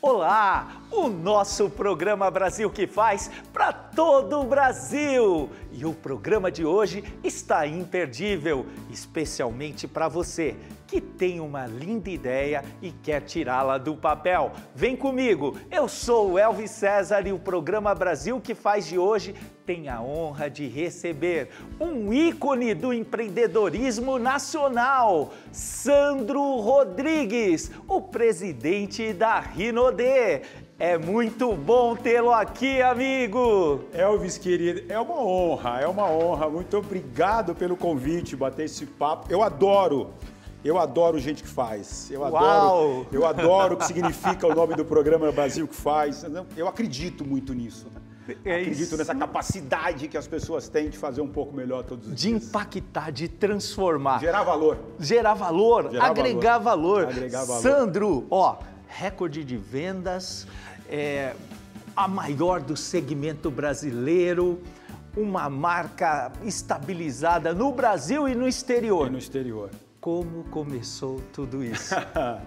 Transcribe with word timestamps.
Olá, 0.00 0.80
o 0.92 1.08
nosso 1.08 1.68
programa 1.68 2.30
Brasil 2.30 2.70
que 2.70 2.86
faz 2.86 3.28
para 3.52 3.72
todo 3.72 4.40
o 4.40 4.44
Brasil. 4.44 5.50
E 5.72 5.84
o 5.84 5.92
programa 5.92 6.52
de 6.52 6.64
hoje 6.64 7.02
está 7.24 7.66
imperdível, 7.66 8.64
especialmente 8.90 9.88
para 9.88 10.06
você 10.06 10.54
que 10.88 11.02
tem 11.02 11.38
uma 11.38 11.66
linda 11.66 12.08
ideia 12.08 12.64
e 12.80 12.90
quer 12.90 13.20
tirá-la 13.20 13.76
do 13.76 13.94
papel. 13.94 14.50
Vem 14.74 14.96
comigo, 14.96 15.54
eu 15.70 15.86
sou 15.86 16.32
o 16.32 16.38
Elvis 16.38 16.70
César 16.70 17.26
e 17.26 17.32
o 17.32 17.38
programa 17.38 17.94
Brasil 17.94 18.40
que 18.40 18.54
faz 18.54 18.86
de 18.86 18.98
hoje 18.98 19.34
tem 19.66 19.90
a 19.90 20.00
honra 20.00 20.48
de 20.48 20.66
receber 20.66 21.50
um 21.78 22.10
ícone 22.10 22.72
do 22.72 22.90
empreendedorismo 22.90 24.18
nacional, 24.18 25.34
Sandro 25.52 26.56
Rodrigues, 26.56 27.70
o 27.86 28.00
presidente 28.00 29.12
da 29.12 29.38
Rinode. 29.38 30.40
É 30.78 30.96
muito 30.96 31.52
bom 31.54 31.94
tê-lo 31.94 32.32
aqui, 32.32 32.80
amigo. 32.80 33.84
Elvis, 33.92 34.38
querido, 34.38 34.90
é 34.90 34.98
uma 34.98 35.20
honra, 35.20 35.80
é 35.80 35.86
uma 35.86 36.10
honra. 36.10 36.48
Muito 36.48 36.78
obrigado 36.78 37.54
pelo 37.54 37.76
convite, 37.76 38.34
bater 38.36 38.64
esse 38.64 38.86
papo. 38.86 39.26
Eu 39.28 39.42
adoro 39.42 40.14
eu 40.68 40.78
adoro 40.78 41.18
gente 41.18 41.42
que 41.42 41.48
faz. 41.48 42.10
Eu 42.10 42.24
adoro, 42.24 42.44
Uau. 42.44 43.06
eu 43.10 43.26
adoro 43.26 43.74
o 43.74 43.78
que 43.78 43.86
significa 43.86 44.46
o 44.46 44.54
nome 44.54 44.74
do 44.74 44.84
programa 44.84 45.32
Brasil 45.32 45.66
que 45.66 45.74
faz. 45.74 46.24
Eu 46.56 46.68
acredito 46.68 47.24
muito 47.24 47.54
nisso. 47.54 47.86
Né? 48.26 48.36
É 48.44 48.56
acredito 48.56 48.82
isso. 48.82 48.96
nessa 48.98 49.14
capacidade 49.14 50.08
que 50.08 50.18
as 50.18 50.28
pessoas 50.28 50.68
têm 50.68 50.90
de 50.90 50.98
fazer 50.98 51.22
um 51.22 51.28
pouco 51.28 51.56
melhor 51.56 51.84
todos 51.84 52.06
os 52.06 52.14
de 52.14 52.28
dias. 52.28 52.42
De 52.42 52.46
impactar, 52.46 53.10
de 53.10 53.28
transformar. 53.28 54.20
Gerar 54.20 54.42
valor. 54.42 54.78
Gerar 55.00 55.32
valor, 55.32 55.90
Gerar 55.90 56.04
agregar 56.04 56.58
valor. 56.58 57.04
valor. 57.04 57.16
Agregar 57.16 57.44
valor. 57.46 57.62
Sandro, 57.62 58.26
ó, 58.30 58.58
recorde 58.86 59.42
de 59.44 59.56
vendas, 59.56 60.46
é, 60.86 61.34
a 61.96 62.06
maior 62.06 62.60
do 62.60 62.76
segmento 62.76 63.50
brasileiro, 63.50 64.60
uma 65.16 65.48
marca 65.48 66.30
estabilizada 66.44 67.54
no 67.54 67.72
Brasil 67.72 68.28
e 68.28 68.34
no 68.34 68.46
exterior. 68.46 69.06
E 69.06 69.10
no 69.10 69.18
exterior 69.18 69.70
como 70.08 70.42
começou 70.44 71.20
tudo 71.34 71.62
isso? 71.62 71.94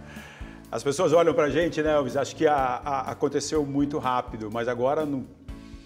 As 0.71 0.81
pessoas 0.81 1.13
olham 1.13 1.31
para 1.31 1.43
a 1.43 1.49
gente, 1.51 1.79
né, 1.83 1.93
Elvis? 1.93 2.17
Acho 2.17 2.35
que 2.35 2.47
a, 2.47 2.55
a, 2.55 3.11
aconteceu 3.11 3.63
muito 3.63 3.99
rápido, 3.99 4.49
mas 4.51 4.67
agora, 4.67 5.05
no 5.05 5.27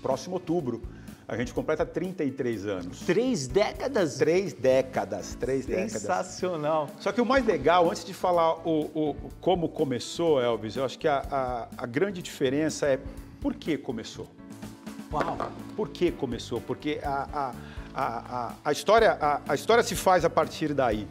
próximo 0.02 0.36
outubro, 0.36 0.81
a 1.28 1.36
gente 1.36 1.53
completa 1.53 1.86
33 1.86 2.66
anos. 2.66 3.00
Três 3.02 3.48
décadas? 3.48 4.16
Três 4.16 4.53
décadas, 4.53 5.36
três 5.38 5.66
décadas. 5.66 5.92
Sensacional. 5.92 6.88
Só 6.98 7.12
que 7.12 7.20
o 7.20 7.26
mais 7.26 7.46
legal, 7.46 7.90
antes 7.90 8.06
de 8.06 8.14
falar 8.14 8.53
o, 8.66 8.90
o 8.96 9.16
como 9.42 9.68
começou, 9.68 10.42
Elvis, 10.42 10.78
eu 10.78 10.86
acho 10.86 10.98
que 10.98 11.09
a, 11.09 11.26
a, 11.30 11.68
a 11.84 11.86
grande 11.86 12.22
diferença 12.22 12.86
é 12.86 12.98
por 13.42 13.53
que 13.53 13.78
começou. 13.78 14.30
Uau! 15.12 15.52
Por 15.76 15.90
que 15.90 16.09
começou? 16.09 16.62
Porque 16.62 17.02
a, 17.03 17.52
a, 17.94 18.02
a, 18.02 18.53
a, 18.64 18.72
história, 18.72 19.18
a, 19.20 19.42
a 19.46 19.56
história 19.56 19.84
se 19.84 19.94
faz 19.96 20.23
a 20.23 20.30
partir 20.30 20.73
daí. 20.73 21.06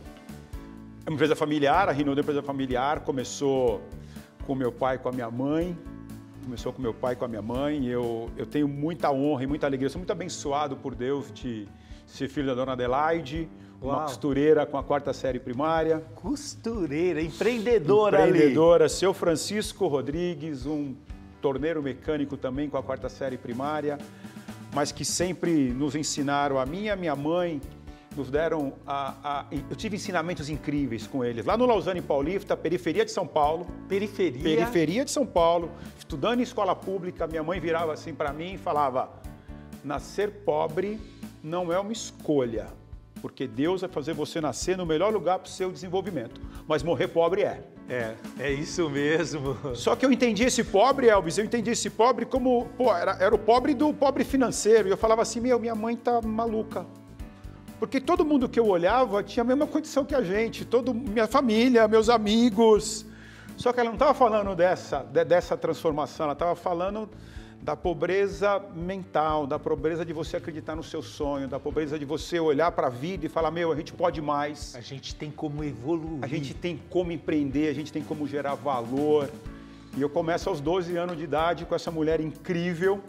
É 1.06 1.10
uma 1.10 1.16
empresa 1.16 1.36
familiar, 1.36 1.88
a 1.88 1.92
Renault 1.92 2.18
é 2.18 2.20
uma 2.20 2.24
empresa 2.24 2.42
familiar, 2.42 3.00
começou 3.00 3.82
com 4.46 4.54
meu 4.54 4.72
pai 4.72 4.96
e 4.96 4.98
com 4.98 5.10
a 5.10 5.12
minha 5.12 5.30
mãe. 5.30 5.76
Começou 6.42 6.72
com 6.72 6.80
meu 6.80 6.94
pai 6.94 7.12
e 7.12 7.16
com 7.16 7.24
a 7.26 7.28
minha 7.28 7.42
mãe. 7.42 7.86
Eu, 7.86 8.30
eu 8.38 8.46
tenho 8.46 8.66
muita 8.66 9.10
honra 9.10 9.44
e 9.44 9.46
muita 9.46 9.66
alegria. 9.66 9.86
Eu 9.86 9.90
sou 9.90 9.98
muito 9.98 10.12
abençoado 10.12 10.76
por 10.76 10.94
Deus 10.94 11.30
de 11.32 11.68
ser 12.06 12.28
filho 12.28 12.46
da 12.46 12.54
dona 12.54 12.72
Adelaide, 12.72 13.48
Uau. 13.82 13.92
uma 13.92 14.02
costureira 14.02 14.64
com 14.64 14.78
a 14.78 14.82
quarta 14.82 15.12
série 15.12 15.38
primária. 15.38 16.02
Costureira, 16.14 17.20
empreendedora 17.20 18.26
Empreendedora, 18.26 18.84
ali. 18.84 18.92
seu 18.92 19.12
Francisco 19.12 19.86
Rodrigues, 19.86 20.64
um 20.64 20.94
torneiro 21.40 21.82
mecânico 21.82 22.36
também 22.36 22.68
com 22.70 22.78
a 22.78 22.82
quarta 22.82 23.10
série 23.10 23.36
primária, 23.36 23.98
mas 24.74 24.90
que 24.90 25.04
sempre 25.04 25.70
nos 25.70 25.94
ensinaram, 25.94 26.58
a 26.58 26.64
mim 26.64 26.84
e 26.84 26.90
a 26.90 26.96
minha 26.96 27.14
mãe, 27.14 27.60
nos 28.16 28.30
deram. 28.30 28.74
A, 28.86 29.14
a, 29.22 29.46
eu 29.70 29.76
tive 29.76 29.96
ensinamentos 29.96 30.48
incríveis 30.48 31.06
com 31.06 31.24
eles. 31.24 31.44
Lá 31.44 31.56
no 31.56 31.66
Lausanne 31.66 32.00
Paulista, 32.00 32.56
periferia 32.56 33.04
de 33.04 33.10
São 33.10 33.26
Paulo. 33.26 33.66
Periferia? 33.88 34.42
Periferia 34.42 35.04
de 35.04 35.10
São 35.10 35.26
Paulo, 35.26 35.70
estudando 35.98 36.40
em 36.40 36.42
escola 36.42 36.74
pública, 36.74 37.26
minha 37.26 37.42
mãe 37.42 37.60
virava 37.60 37.92
assim 37.92 38.14
para 38.14 38.32
mim 38.32 38.54
e 38.54 38.58
falava: 38.58 39.10
nascer 39.82 40.30
pobre 40.44 41.00
não 41.42 41.72
é 41.72 41.78
uma 41.78 41.92
escolha, 41.92 42.68
porque 43.20 43.46
Deus 43.46 43.82
vai 43.82 43.90
fazer 43.90 44.14
você 44.14 44.40
nascer 44.40 44.76
no 44.76 44.86
melhor 44.86 45.12
lugar 45.12 45.38
para 45.38 45.48
o 45.48 45.50
seu 45.50 45.70
desenvolvimento. 45.70 46.40
Mas 46.66 46.82
morrer 46.82 47.08
pobre 47.08 47.42
é. 47.42 47.62
É, 47.88 48.14
é 48.38 48.50
isso 48.50 48.88
mesmo. 48.88 49.56
Só 49.74 49.94
que 49.94 50.06
eu 50.06 50.12
entendi 50.12 50.44
esse 50.44 50.64
pobre, 50.64 51.08
Elvis, 51.08 51.36
eu 51.36 51.44
entendi 51.44 51.70
esse 51.70 51.90
pobre 51.90 52.24
como, 52.24 52.66
pô, 52.78 52.94
era, 52.94 53.12
era 53.20 53.34
o 53.34 53.38
pobre 53.38 53.74
do 53.74 53.92
pobre 53.92 54.24
financeiro. 54.24 54.88
E 54.88 54.90
eu 54.90 54.96
falava 54.96 55.20
assim, 55.20 55.40
meu, 55.40 55.60
minha 55.60 55.74
mãe 55.74 55.94
tá 55.94 56.22
maluca. 56.22 56.86
Porque 57.86 58.00
todo 58.00 58.24
mundo 58.24 58.48
que 58.48 58.58
eu 58.58 58.66
olhava 58.66 59.22
tinha 59.22 59.42
a 59.42 59.46
mesma 59.46 59.66
condição 59.66 60.06
que 60.06 60.14
a 60.14 60.22
gente, 60.22 60.64
todo, 60.64 60.94
minha 60.94 61.26
família, 61.26 61.86
meus 61.86 62.08
amigos. 62.08 63.04
Só 63.58 63.74
que 63.74 63.80
ela 63.80 63.90
não 63.90 63.96
estava 63.96 64.14
falando 64.14 64.56
dessa, 64.56 65.00
de, 65.00 65.22
dessa 65.22 65.54
transformação, 65.54 66.24
ela 66.24 66.32
estava 66.32 66.56
falando 66.56 67.06
da 67.60 67.76
pobreza 67.76 68.58
mental, 68.74 69.46
da 69.46 69.58
pobreza 69.58 70.02
de 70.02 70.14
você 70.14 70.38
acreditar 70.38 70.74
no 70.74 70.82
seu 70.82 71.02
sonho, 71.02 71.46
da 71.46 71.60
pobreza 71.60 71.98
de 71.98 72.06
você 72.06 72.40
olhar 72.40 72.72
para 72.72 72.86
a 72.86 72.90
vida 72.90 73.26
e 73.26 73.28
falar: 73.28 73.50
meu, 73.50 73.70
a 73.70 73.76
gente 73.76 73.92
pode 73.92 74.22
mais. 74.22 74.74
A 74.74 74.80
gente 74.80 75.14
tem 75.14 75.30
como 75.30 75.62
evoluir. 75.62 76.24
A 76.24 76.26
gente 76.26 76.54
tem 76.54 76.80
como 76.88 77.12
empreender, 77.12 77.68
a 77.68 77.74
gente 77.74 77.92
tem 77.92 78.02
como 78.02 78.26
gerar 78.26 78.54
valor. 78.54 79.28
E 79.94 80.00
eu 80.00 80.08
começo 80.08 80.48
aos 80.48 80.58
12 80.58 80.96
anos 80.96 81.18
de 81.18 81.24
idade 81.24 81.66
com 81.66 81.74
essa 81.74 81.90
mulher 81.90 82.18
incrível 82.18 83.02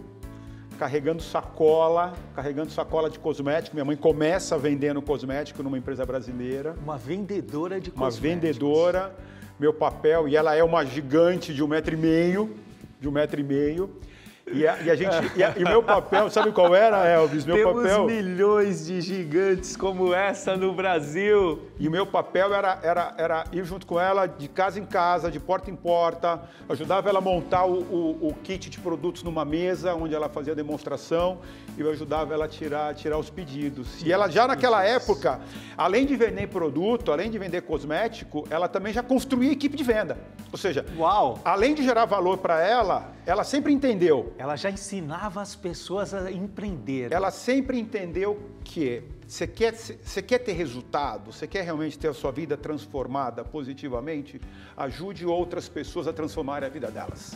carregando 0.76 1.22
sacola, 1.22 2.14
carregando 2.36 2.72
sacola 2.72 3.10
de 3.10 3.18
cosmético. 3.18 3.76
Minha 3.76 3.86
mãe 3.86 3.96
começa 3.96 4.58
vendendo 4.58 5.02
cosmético 5.02 5.64
numa 5.64 5.78
empresa 5.78 6.06
brasileira. 6.06 6.76
Uma 6.84 6.98
vendedora 6.98 7.80
de 7.80 7.92
cosméticos. 7.92 8.20
Uma 8.20 8.30
vendedora. 8.30 9.16
Meu 9.58 9.74
papel, 9.74 10.28
e 10.28 10.36
ela 10.36 10.54
é 10.54 10.64
uma 10.64 10.86
gigante 10.86 11.54
de 11.54 11.64
um 11.64 11.68
metro 11.68 11.94
e 11.94 11.98
meio, 11.98 12.54
de 13.00 13.08
um 13.08 13.12
metro 13.12 13.40
e 13.40 13.44
meio. 13.44 13.90
E 14.52 14.68
a, 14.68 14.80
e 14.82 14.92
a 14.92 14.96
gente, 14.96 15.16
e, 15.36 15.44
a, 15.44 15.54
e, 15.58 15.64
meu 15.64 15.82
papel, 15.82 16.30
sabe 16.30 16.52
qual 16.52 16.76
era, 16.76 17.08
Elvis? 17.08 17.46
Meu 17.46 17.56
Temos 17.56 17.82
papel. 17.82 18.06
milhões 18.06 18.86
de 18.86 19.02
gigantes 19.02 19.76
como 19.76 20.14
essa 20.14 20.56
no 20.56 20.74
Brasil. 20.74 21.62
E 21.80 21.88
o 21.88 21.92
meu 21.92 22.06
papel 22.06 22.54
era, 22.54 22.80
era, 22.82 23.14
era 23.18 23.44
ir 23.52 23.66
junto 23.66 23.86
com 23.86 24.00
ela 24.00 24.26
de 24.28 24.48
casa 24.48 24.80
em 24.80 24.86
casa, 24.86 25.30
de 25.30 25.40
porta 25.40 25.70
em 25.70 25.76
porta, 25.76 26.42
ajudava 26.70 27.10
ela 27.10 27.20
a 27.20 27.22
montar 27.22 27.66
o, 27.66 27.82
o, 27.82 28.30
o 28.30 28.34
kit 28.44 28.70
de 28.70 28.80
produtos 28.80 29.24
numa 29.24 29.44
mesa 29.44 29.94
onde 29.94 30.16
ela 30.16 30.30
fazia 30.30 30.56
demonstração 30.56 31.40
e 31.78 31.82
eu 31.82 31.90
ajudava 31.90 32.34
ela 32.34 32.46
a 32.46 32.48
tirar, 32.48 32.94
tirar 32.96 33.18
os 33.18 33.30
pedidos. 33.30 34.02
E 34.04 34.12
ela 34.12 34.30
já 34.30 34.48
naquela 34.48 34.84
época, 34.84 35.42
além 35.78 36.06
de 36.06 36.16
vender 36.16 36.48
produto, 36.48 37.12
além 37.12 37.30
de 37.30 37.38
vender 37.38 37.62
cosmético, 37.64 38.46
ela 38.50 38.68
também 38.68 38.94
já 38.94 39.04
construía 39.04 39.52
equipe 39.52 39.76
de 39.76 39.84
venda. 39.84 40.18
Ou 40.52 40.58
seja, 40.58 40.86
Uau. 40.98 41.40
além 41.44 41.74
de 41.76 41.84
gerar 41.84 42.06
valor 42.06 42.38
para 42.38 42.62
ela, 42.62 43.12
ela 43.26 43.44
sempre 43.44 43.74
entendeu 43.74 44.34
ela 44.38 44.56
já 44.56 44.70
ensinava 44.70 45.42
as 45.42 45.56
pessoas 45.56 46.14
a 46.14 46.32
empreender. 46.32 47.12
Ela 47.12 47.32
sempre 47.32 47.80
entendeu 47.80 48.40
que 48.64 49.04
você 49.28 49.48
quer, 49.48 49.74
você 49.74 50.22
quer 50.22 50.40
ter 50.40 50.54
resultado, 50.54 51.32
você 51.32 51.48
quer 51.48 51.64
realmente 51.64 51.98
ter 51.98 52.08
a 52.08 52.14
sua 52.14 52.32
vida 52.32 52.56
transformada 52.56 53.44
positivamente, 53.44 54.40
ajude 54.78 55.26
outras 55.26 55.68
pessoas 55.68 56.08
a 56.08 56.14
transformarem 56.14 56.68
a 56.68 56.72
vida 56.72 56.92
delas. 56.92 57.36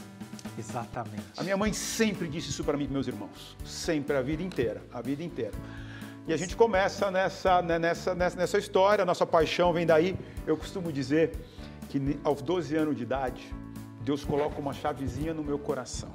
Exatamente. 0.57 1.23
A 1.37 1.43
minha 1.43 1.57
mãe 1.57 1.73
sempre 1.73 2.27
disse 2.27 2.49
isso 2.49 2.63
para 2.63 2.77
mim 2.77 2.85
e 2.85 2.87
meus 2.87 3.07
irmãos, 3.07 3.55
sempre, 3.65 4.15
a 4.15 4.21
vida 4.21 4.43
inteira, 4.43 4.81
a 4.93 5.01
vida 5.01 5.23
inteira. 5.23 5.53
E 6.27 6.33
a 6.33 6.37
gente 6.37 6.55
começa 6.55 7.09
nessa, 7.09 7.61
né, 7.61 7.79
nessa, 7.79 8.13
nessa, 8.13 8.37
nessa 8.37 8.57
história, 8.57 9.03
nossa 9.03 9.25
paixão 9.25 9.73
vem 9.73 9.85
daí. 9.85 10.15
Eu 10.45 10.57
costumo 10.57 10.91
dizer 10.91 11.31
que 11.89 12.19
aos 12.23 12.41
12 12.41 12.75
anos 12.75 12.95
de 12.95 13.03
idade, 13.03 13.53
Deus 14.01 14.23
coloca 14.23 14.59
uma 14.59 14.73
chavezinha 14.73 15.33
no 15.33 15.43
meu 15.43 15.57
coração 15.57 16.13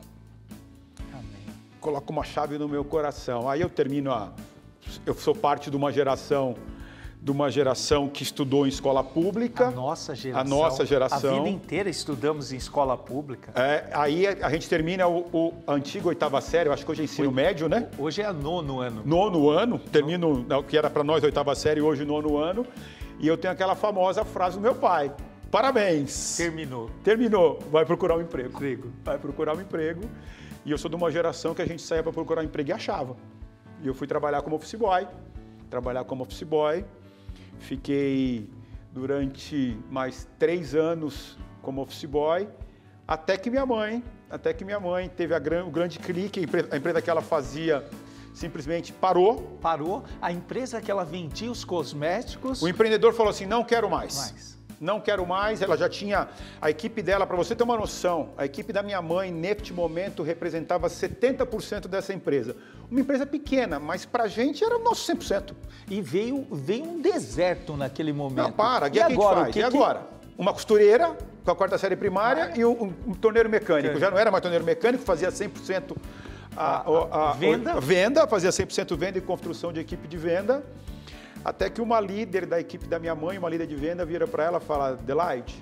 coloco 1.84 2.10
uma 2.10 2.24
chave 2.24 2.56
no 2.56 2.66
meu 2.66 2.82
coração. 2.82 3.46
Aí 3.46 3.60
eu 3.60 3.68
termino 3.68 4.10
a. 4.10 4.32
Eu 5.04 5.14
sou 5.14 5.34
parte 5.34 5.70
de 5.70 5.76
uma 5.76 5.92
geração 5.92 6.56
de 7.24 7.30
uma 7.30 7.50
geração 7.50 8.06
que 8.06 8.22
estudou 8.22 8.66
em 8.66 8.68
escola 8.68 9.02
pública. 9.02 9.68
A 9.68 9.70
nossa 9.70 10.14
geração. 10.14 10.40
A 10.40 10.44
nossa 10.44 10.84
geração. 10.84 11.36
A 11.36 11.38
vida 11.38 11.48
inteira 11.48 11.88
estudamos 11.88 12.52
em 12.52 12.56
escola 12.56 12.98
pública. 12.98 13.50
É, 13.58 13.88
aí 13.94 14.26
a 14.26 14.50
gente 14.50 14.68
termina 14.68 15.08
o, 15.08 15.26
o 15.32 15.54
antigo 15.66 16.10
oitava 16.10 16.38
série, 16.42 16.68
eu 16.68 16.72
acho 16.74 16.84
que 16.84 16.90
hoje 16.90 17.00
é 17.00 17.04
ensino 17.04 17.28
hoje, 17.28 17.34
médio, 17.34 17.66
né? 17.66 17.88
Hoje 17.96 18.20
é 18.20 18.30
nono 18.30 18.78
ano. 18.78 19.00
Nono 19.06 19.48
ano, 19.48 19.78
termino 19.78 20.46
o 20.50 20.62
que 20.62 20.76
era 20.76 20.90
para 20.90 21.02
nós 21.02 21.24
oitava 21.24 21.54
série, 21.54 21.80
hoje 21.80 22.04
nono 22.04 22.36
ano. 22.36 22.66
E 23.18 23.26
eu 23.26 23.38
tenho 23.38 23.54
aquela 23.54 23.74
famosa 23.74 24.22
frase 24.22 24.56
do 24.56 24.60
meu 24.60 24.74
pai. 24.74 25.10
Parabéns. 25.50 26.36
Terminou. 26.36 26.90
Terminou. 27.02 27.58
Vai 27.70 27.86
procurar 27.86 28.18
um 28.18 28.20
emprego. 28.20 28.50
emprego. 28.50 28.92
Vai 29.02 29.16
procurar 29.16 29.56
um 29.56 29.62
emprego. 29.62 30.02
E 30.62 30.70
eu 30.70 30.76
sou 30.76 30.90
de 30.90 30.96
uma 30.96 31.10
geração 31.10 31.54
que 31.54 31.62
a 31.62 31.66
gente 31.66 31.80
saía 31.80 32.02
para 32.02 32.12
procurar 32.12 32.42
um 32.42 32.44
emprego 32.44 32.68
e 32.68 32.72
achava. 32.72 33.16
E 33.84 33.86
eu 33.86 33.92
fui 33.92 34.06
trabalhar 34.06 34.40
como 34.40 34.56
office 34.56 34.74
boy, 34.76 35.06
trabalhar 35.68 36.04
como 36.04 36.22
office 36.22 36.42
boy. 36.42 36.82
Fiquei 37.58 38.48
durante 38.90 39.78
mais 39.90 40.26
três 40.38 40.74
anos 40.74 41.36
como 41.60 41.82
office 41.82 42.06
boy, 42.06 42.48
Até 43.06 43.36
que 43.36 43.50
minha 43.50 43.66
mãe, 43.66 44.02
até 44.30 44.54
que 44.54 44.64
minha 44.64 44.80
mãe 44.80 45.10
teve 45.10 45.34
a, 45.34 45.38
o 45.66 45.70
grande 45.70 45.98
clique, 45.98 46.46
a 46.70 46.76
empresa 46.78 47.02
que 47.02 47.10
ela 47.10 47.20
fazia 47.20 47.84
simplesmente 48.32 48.90
parou. 48.90 49.58
Parou. 49.60 50.02
A 50.22 50.32
empresa 50.32 50.80
que 50.80 50.90
ela 50.90 51.04
vendia 51.04 51.50
os 51.50 51.62
cosméticos. 51.62 52.62
O 52.62 52.68
empreendedor 52.68 53.12
falou 53.12 53.30
assim: 53.30 53.44
não 53.44 53.62
quero 53.62 53.90
mais. 53.90 54.16
mais. 54.16 54.53
Não 54.84 55.00
quero 55.00 55.26
mais. 55.26 55.62
Ela 55.62 55.78
já 55.78 55.88
tinha 55.88 56.28
a 56.60 56.68
equipe 56.68 57.00
dela, 57.00 57.26
para 57.26 57.36
você 57.36 57.56
ter 57.56 57.62
uma 57.62 57.76
noção, 57.76 58.30
a 58.36 58.44
equipe 58.44 58.70
da 58.70 58.82
minha 58.82 59.00
mãe, 59.00 59.32
neste 59.32 59.72
momento, 59.72 60.22
representava 60.22 60.88
70% 60.88 61.88
dessa 61.88 62.12
empresa. 62.12 62.54
Uma 62.90 63.00
empresa 63.00 63.24
pequena, 63.24 63.80
mas 63.80 64.04
para 64.04 64.24
a 64.24 64.28
gente 64.28 64.62
era 64.62 64.76
o 64.76 64.84
nosso 64.84 65.10
100%. 65.10 65.54
E 65.90 66.02
veio, 66.02 66.46
veio 66.52 66.84
um 66.84 67.00
deserto 67.00 67.76
naquele 67.76 68.12
momento. 68.12 68.44
Não, 68.44 68.52
para. 68.52 68.88
E, 68.88 68.96
e 68.96 69.00
agora? 69.00 69.50
Que, 69.50 69.60
e 69.60 69.62
agora? 69.62 70.00
Que... 70.00 70.32
Uma 70.36 70.52
costureira 70.52 71.16
com 71.42 71.50
a 71.50 71.56
quarta 71.56 71.78
série 71.78 71.96
primária 71.96 72.50
ah, 72.52 72.58
e 72.58 72.64
um, 72.64 72.92
um 73.06 73.14
torneiro 73.14 73.48
mecânico. 73.48 73.98
Já 73.98 74.10
não 74.10 74.18
era 74.18 74.30
mais 74.30 74.42
torneiro 74.42 74.64
mecânico, 74.64 75.02
fazia 75.02 75.30
100% 75.30 75.96
a, 76.56 76.82
a, 76.82 77.30
a, 77.30 77.32
venda? 77.32 77.80
venda, 77.80 78.26
fazia 78.26 78.50
100% 78.50 78.96
venda 78.96 79.16
e 79.16 79.20
construção 79.20 79.72
de 79.72 79.80
equipe 79.80 80.06
de 80.06 80.16
venda. 80.18 80.62
Até 81.44 81.68
que 81.68 81.80
uma 81.82 82.00
líder 82.00 82.46
da 82.46 82.58
equipe 82.58 82.86
da 82.86 82.98
minha 82.98 83.14
mãe, 83.14 83.36
uma 83.36 83.50
líder 83.50 83.66
de 83.66 83.76
venda, 83.76 84.04
vira 84.04 84.26
para 84.26 84.44
ela 84.44 84.58
e 84.58 84.60
fala: 84.60 84.88
Adelaide, 84.90 85.54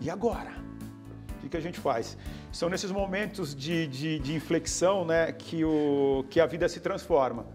e 0.00 0.10
agora? 0.10 0.52
O 1.42 1.48
que, 1.48 1.56
a 1.56 1.60
gente 1.60 1.80
faz? 1.80 2.18
São 2.52 2.68
nesses 2.68 2.90
momentos 2.90 3.54
de, 3.54 3.86
de, 3.86 4.18
de 4.18 4.34
inflexão 4.34 5.06
né, 5.06 5.32
que, 5.32 5.64
o, 5.64 6.26
que 6.28 6.40
a 6.40 6.46
vida 6.46 6.68
se 6.68 6.78
transforma. 6.78 7.46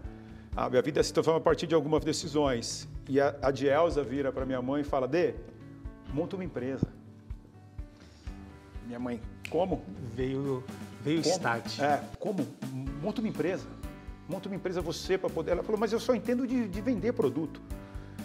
A 0.56 0.68
minha 0.68 0.82
vida 0.82 1.00
se 1.00 1.12
transforma 1.12 1.38
a 1.38 1.42
partir 1.42 1.68
de 1.68 1.76
algumas 1.76 2.04
decisões. 2.04 2.88
E 3.08 3.20
a, 3.20 3.36
a 3.40 3.52
Dielza 3.52 4.02
vira 4.02 4.32
para 4.32 4.44
minha 4.44 4.60
mãe 4.60 4.80
e 4.80 4.84
fala: 4.84 5.06
Dê, 5.06 5.34
monta 6.12 6.34
uma 6.34 6.44
empresa. 6.44 6.88
Minha 8.84 8.98
mãe, 8.98 9.20
como? 9.48 9.84
Veio, 10.12 10.64
veio 11.00 11.22
como? 11.22 11.34
start. 11.34 11.78
É, 11.78 12.00
como? 12.18 12.44
Monta 13.00 13.20
uma 13.20 13.28
empresa. 13.28 13.66
Monta 14.28 14.48
uma 14.48 14.56
empresa 14.56 14.80
você 14.80 15.18
para 15.18 15.28
poder. 15.28 15.52
Ela 15.52 15.62
falou, 15.62 15.78
mas 15.78 15.92
eu 15.92 16.00
só 16.00 16.14
entendo 16.14 16.46
de, 16.46 16.68
de, 16.68 16.80
vender 16.80 17.12
produto. 17.12 17.60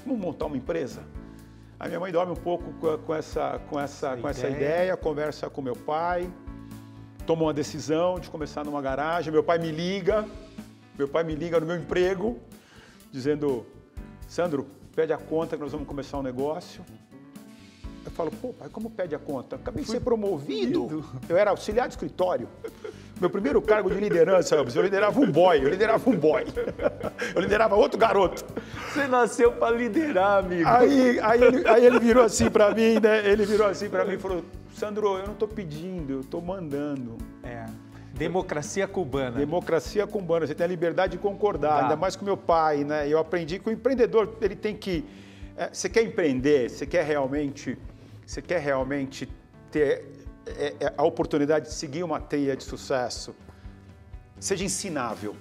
Vamos 0.06 0.20
montar 0.20 0.46
uma 0.46 0.58
empresa? 0.58 1.04
A 1.80 1.88
minha 1.88 2.00
mãe 2.00 2.12
dorme 2.12 2.32
um 2.32 2.36
pouco 2.36 2.72
com, 2.74 2.98
com 2.98 3.16
essa, 3.16 3.60
com, 3.70 3.80
essa, 3.80 4.18
com 4.18 4.28
essa 4.28 4.50
ideia, 4.50 4.96
conversa 4.98 5.50
com 5.50 5.62
meu 5.62 5.76
pai, 5.76 6.30
toma 7.26 7.44
uma 7.44 7.54
decisão 7.54 8.20
de 8.20 8.30
começar 8.30 8.64
numa 8.64 8.82
garagem. 8.82 9.32
Meu 9.32 9.44
pai 9.44 9.58
me 9.60 9.72
liga, 9.72 10.26
meu 10.98 11.08
pai 11.08 11.24
me 11.24 11.36
liga 11.36 11.60
no 11.60 11.66
meu 11.66 11.76
emprego, 11.76 12.40
dizendo, 13.12 13.66
Sandro, 14.28 14.68
pede 14.96 15.14
a 15.14 15.18
conta 15.18 15.56
que 15.56 15.64
nós 15.64 15.72
vamos 15.72 15.88
começar 15.88 16.18
um 16.18 16.24
negócio. 16.24 16.84
Eu 18.06 18.12
falo, 18.12 18.32
pô, 18.32 18.54
pai, 18.54 18.70
como 18.70 18.90
pede 18.90 19.16
a 19.16 19.20
conta? 19.20 19.58
Acabei 19.58 19.84
de 19.84 19.92
ser 19.92 20.00
promovido. 20.00 21.04
Eu 21.28 21.38
era 21.38 21.52
auxiliar 21.52 21.88
de 21.88 21.94
escritório. 21.94 22.48
Meu 23.20 23.30
primeiro 23.30 23.62
cargo 23.62 23.90
de 23.90 24.00
liderança, 24.00 24.56
Elvis, 24.56 24.76
eu 24.76 24.84
liderava 24.84 25.20
um 25.20 25.30
boy, 25.30 25.58
eu 25.58 25.70
liderava 25.70 26.10
um 26.10 26.16
boy. 26.16 26.44
Eu 27.36 27.42
liderava 27.42 27.76
outro 27.76 27.98
garoto. 27.98 28.46
Você 28.88 29.06
nasceu 29.08 29.52
para 29.52 29.76
liderar, 29.76 30.40
amigo. 30.40 30.68
Aí, 30.68 31.20
aí, 31.20 31.44
ele, 31.44 31.68
aí 31.68 31.86
ele 31.86 32.00
virou 32.00 32.24
assim 32.24 32.50
para 32.50 32.74
mim, 32.74 33.00
né? 33.00 33.28
Ele 33.30 33.46
virou 33.46 33.68
assim 33.68 33.90
para 33.90 34.06
mim 34.06 34.14
e 34.14 34.18
falou: 34.18 34.44
Sandro, 34.74 35.18
eu 35.18 35.26
não 35.26 35.34
estou 35.34 35.48
pedindo, 35.48 36.14
eu 36.14 36.20
estou 36.22 36.42
mandando. 36.42 37.18
É. 37.44 37.66
Democracia 38.14 38.88
cubana. 38.88 39.38
Democracia 39.38 40.08
cubana. 40.08 40.48
Você 40.48 40.56
tem 40.56 40.66
a 40.66 40.68
liberdade 40.68 41.14
de 41.14 41.18
concordar, 41.18 41.70
tá. 41.70 41.82
ainda 41.84 41.96
mais 41.96 42.16
com 42.16 42.26
meu 42.26 42.38
pai, 42.38 42.84
né? 42.84 43.08
Eu 43.08 43.20
aprendi 43.20 43.60
que 43.60 43.70
o 43.70 43.72
empreendedor 43.72 44.38
ele 44.42 44.56
tem 44.56 44.76
que. 44.76 45.06
É, 45.56 45.70
você 45.72 45.90
quer 45.90 46.04
empreender, 46.04 46.70
você 46.70 46.86
quer 46.86 47.04
realmente 47.04 47.78
você 48.30 48.44
quer 48.44 48.60
realmente 48.60 49.28
ter 49.72 50.06
é, 50.58 50.76
é, 50.80 50.94
a 50.98 51.04
oportunidade 51.04 51.68
de 51.68 51.74
seguir 51.74 52.04
uma 52.04 52.20
teia 52.20 52.56
de 52.56 52.64
sucesso, 52.64 53.36
seja 54.40 54.64
ensinável. 54.64 55.36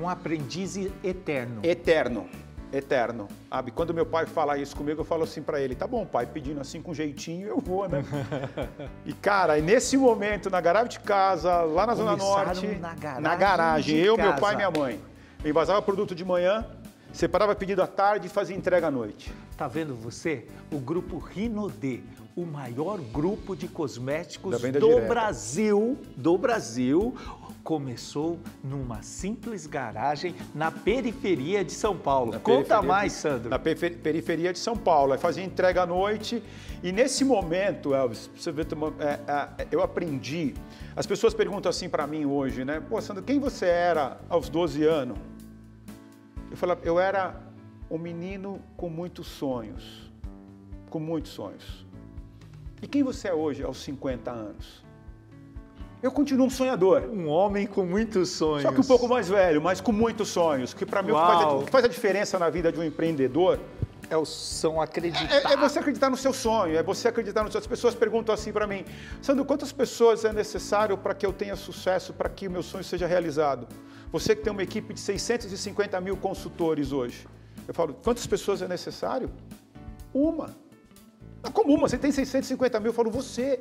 Um 0.00 0.08
aprendiz 0.08 0.76
eterno. 1.02 1.60
Eterno, 1.62 2.28
eterno. 2.72 3.28
Sabe? 3.48 3.70
Quando 3.70 3.94
meu 3.94 4.04
pai 4.04 4.26
fala 4.26 4.58
isso 4.58 4.76
comigo, 4.76 5.00
eu 5.00 5.04
falo 5.04 5.24
assim 5.24 5.42
para 5.42 5.60
ele: 5.60 5.74
tá 5.74 5.86
bom, 5.86 6.04
pai, 6.04 6.26
pedindo 6.26 6.60
assim 6.60 6.82
com 6.82 6.92
jeitinho, 6.92 7.48
eu 7.48 7.58
vou, 7.58 7.88
né? 7.88 8.04
e 9.06 9.12
cara, 9.14 9.56
nesse 9.58 9.96
momento, 9.96 10.50
na 10.50 10.60
garagem 10.60 10.90
de 10.90 11.00
casa, 11.00 11.62
lá 11.62 11.86
na 11.86 11.94
Zona 11.94 12.16
Norte, 12.16 12.66
na 12.66 12.94
garagem, 12.94 13.22
na 13.22 13.36
garagem 13.36 13.96
eu, 13.96 14.16
casa. 14.16 14.28
meu 14.28 14.40
pai 14.40 14.54
e 14.54 14.56
minha 14.56 14.70
mãe. 14.70 15.00
Eu 15.42 15.50
envasava 15.50 15.80
produto 15.80 16.14
de 16.14 16.24
manhã, 16.24 16.66
separava 17.12 17.54
pedido 17.54 17.82
à 17.82 17.86
tarde 17.86 18.26
e 18.26 18.30
fazia 18.30 18.56
entrega 18.56 18.88
à 18.88 18.90
noite. 18.90 19.32
Tá 19.56 19.66
vendo 19.66 19.94
você? 19.94 20.46
O 20.70 20.78
grupo 20.78 21.18
Rinode, 21.18 22.04
o 22.36 22.44
maior 22.44 23.00
grupo 23.00 23.56
de 23.56 23.66
cosméticos 23.66 24.60
do 24.60 24.70
direta. 24.70 25.08
Brasil, 25.08 25.98
do 26.14 26.36
Brasil, 26.36 27.14
começou 27.64 28.38
numa 28.62 29.02
simples 29.02 29.66
garagem 29.66 30.34
na 30.54 30.70
periferia 30.70 31.64
de 31.64 31.72
São 31.72 31.96
Paulo. 31.96 32.32
Na 32.32 32.38
Conta 32.38 32.82
mais, 32.82 33.14
Sandro. 33.14 33.48
Na 33.48 33.58
periferia 33.58 34.52
de 34.52 34.58
São 34.58 34.76
Paulo. 34.76 35.14
Aí 35.14 35.18
fazia 35.18 35.42
entrega 35.42 35.84
à 35.84 35.86
noite 35.86 36.42
e 36.82 36.92
nesse 36.92 37.24
momento, 37.24 37.94
Elvis, 37.94 38.30
você 38.36 38.52
vê, 38.52 38.60
é, 38.60 39.62
é, 39.62 39.66
eu 39.72 39.82
aprendi. 39.82 40.52
As 40.94 41.06
pessoas 41.06 41.32
perguntam 41.32 41.70
assim 41.70 41.88
para 41.88 42.06
mim 42.06 42.26
hoje, 42.26 42.62
né? 42.62 42.78
Pô, 42.78 43.00
Sandro, 43.00 43.22
quem 43.22 43.40
você 43.40 43.64
era 43.64 44.20
aos 44.28 44.50
12 44.50 44.84
anos? 44.84 45.18
Eu 46.50 46.56
falo, 46.58 46.78
eu 46.84 47.00
era 47.00 47.45
um 47.90 47.98
menino 47.98 48.60
com 48.76 48.88
muitos 48.88 49.26
sonhos, 49.26 50.10
com 50.90 50.98
muitos 50.98 51.32
sonhos. 51.32 51.86
E 52.82 52.86
quem 52.86 53.02
você 53.02 53.28
é 53.28 53.34
hoje 53.34 53.62
aos 53.62 53.78
50 53.78 54.30
anos? 54.30 54.84
Eu 56.02 56.12
continuo 56.12 56.46
um 56.46 56.50
sonhador. 56.50 57.02
Um 57.10 57.26
homem 57.28 57.66
com 57.66 57.84
muitos 57.84 58.30
sonhos. 58.30 58.62
Só 58.62 58.72
que 58.72 58.80
um 58.80 58.84
pouco 58.84 59.08
mais 59.08 59.28
velho, 59.28 59.62
mas 59.62 59.80
com 59.80 59.92
muitos 59.92 60.28
sonhos. 60.28 60.74
Que 60.74 60.84
para 60.84 61.02
mim 61.02 61.10
o 61.10 61.14
que, 61.14 61.20
faz 61.20 61.40
a, 61.40 61.48
o 61.48 61.64
que 61.64 61.70
faz 61.70 61.84
a 61.84 61.88
diferença 61.88 62.38
na 62.38 62.50
vida 62.50 62.70
de 62.70 62.78
um 62.78 62.84
empreendedor 62.84 63.58
é 64.10 64.16
o 64.16 64.24
são 64.24 64.80
acreditar. 64.80 65.34
É, 65.34 65.54
é, 65.54 65.56
você 65.56 65.78
acreditar 65.78 66.10
no 66.10 66.16
seu 66.16 66.32
sonho, 66.32 66.76
é 66.76 66.82
você 66.82 67.08
acreditar 67.08 67.42
no 67.42 67.50
seu. 67.50 67.58
As 67.58 67.66
pessoas 67.66 67.94
perguntam 67.94 68.34
assim 68.34 68.52
para 68.52 68.66
mim, 68.66 68.84
Sandro, 69.20 69.44
quantas 69.44 69.72
pessoas 69.72 70.24
é 70.24 70.32
necessário 70.32 70.96
para 70.96 71.14
que 71.14 71.24
eu 71.24 71.32
tenha 71.32 71.56
sucesso, 71.56 72.12
para 72.12 72.28
que 72.28 72.46
o 72.46 72.50
meu 72.50 72.62
sonho 72.62 72.84
seja 72.84 73.06
realizado? 73.06 73.66
Você 74.12 74.36
que 74.36 74.42
tem 74.42 74.52
uma 74.52 74.62
equipe 74.62 74.94
de 74.94 75.00
650 75.00 76.00
mil 76.00 76.16
consultores 76.16 76.92
hoje, 76.92 77.26
eu 77.66 77.74
falo, 77.74 77.94
quantas 77.94 78.26
pessoas 78.26 78.62
é 78.62 78.68
necessário? 78.68 79.30
Uma. 80.12 80.50
Como 81.52 81.74
uma? 81.74 81.88
Você 81.88 81.98
tem 81.98 82.12
650 82.12 82.80
mil, 82.80 82.90
eu 82.90 82.94
falo, 82.94 83.10
você. 83.10 83.60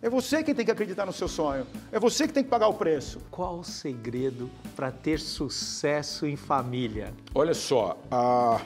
É 0.00 0.10
você 0.10 0.42
quem 0.42 0.52
tem 0.52 0.64
que 0.64 0.70
acreditar 0.70 1.06
no 1.06 1.12
seu 1.12 1.28
sonho. 1.28 1.64
É 1.92 2.00
você 2.00 2.26
que 2.26 2.32
tem 2.32 2.42
que 2.42 2.50
pagar 2.50 2.66
o 2.66 2.74
preço. 2.74 3.20
Qual 3.30 3.60
o 3.60 3.64
segredo 3.64 4.50
para 4.74 4.90
ter 4.90 5.20
sucesso 5.20 6.26
em 6.26 6.34
família? 6.34 7.14
Olha 7.32 7.54
só, 7.54 7.96
a, 8.10 8.60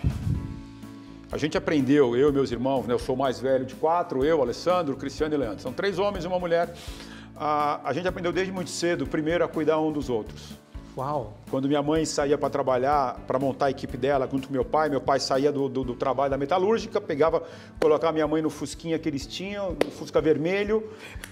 a 1.31 1.37
gente 1.37 1.59
aprendeu, 1.59 2.17
eu 2.17 2.31
e 2.31 2.33
meus 2.33 2.51
irmãos, 2.51 2.87
né, 2.87 2.95
eu 2.95 2.99
sou 2.99 3.15
o 3.15 3.19
mais 3.19 3.39
velho 3.39 3.67
de 3.67 3.75
quatro, 3.75 4.25
eu, 4.25 4.41
Alessandro, 4.41 4.97
Cristiano 4.97 5.35
e 5.35 5.37
Leandro. 5.37 5.61
São 5.61 5.75
três 5.75 5.99
homens 5.99 6.25
e 6.25 6.27
uma 6.27 6.39
mulher. 6.39 6.75
A, 7.37 7.87
a 7.87 7.93
gente 7.93 8.09
aprendeu 8.09 8.33
desde 8.33 8.51
muito 8.51 8.71
cedo, 8.71 9.07
primeiro, 9.07 9.45
a 9.45 9.49
cuidar 9.49 9.79
um 9.79 9.93
dos 9.93 10.09
outros. 10.09 10.57
Uau! 10.97 11.37
Quando 11.57 11.69
minha 11.69 11.83
mãe 11.83 12.05
saía 12.05 12.37
para 12.37 12.51
trabalhar, 12.51 13.19
para 13.27 13.39
montar 13.39 13.67
a 13.67 13.71
equipe 13.71 13.97
dela 13.97 14.29
junto 14.31 14.47
com 14.47 14.53
meu 14.53 14.63
pai, 14.63 14.91
meu 14.91 15.01
pai 15.01 15.19
saía 15.19 15.51
do, 15.51 15.71
do, 15.71 15.85
do, 15.85 15.95
trabalho 15.95 16.31
da 16.31 16.37
metalúrgica, 16.37 17.01
pegava, 17.01 17.43
colocava 17.81 18.13
minha 18.13 18.29
mãe 18.29 18.43
no 18.43 18.51
fusquinha 18.51 18.99
que 18.99 19.09
eles 19.09 19.27
tinham, 19.27 19.75
no 19.83 19.91
fusca 19.91 20.21
vermelho, 20.21 20.87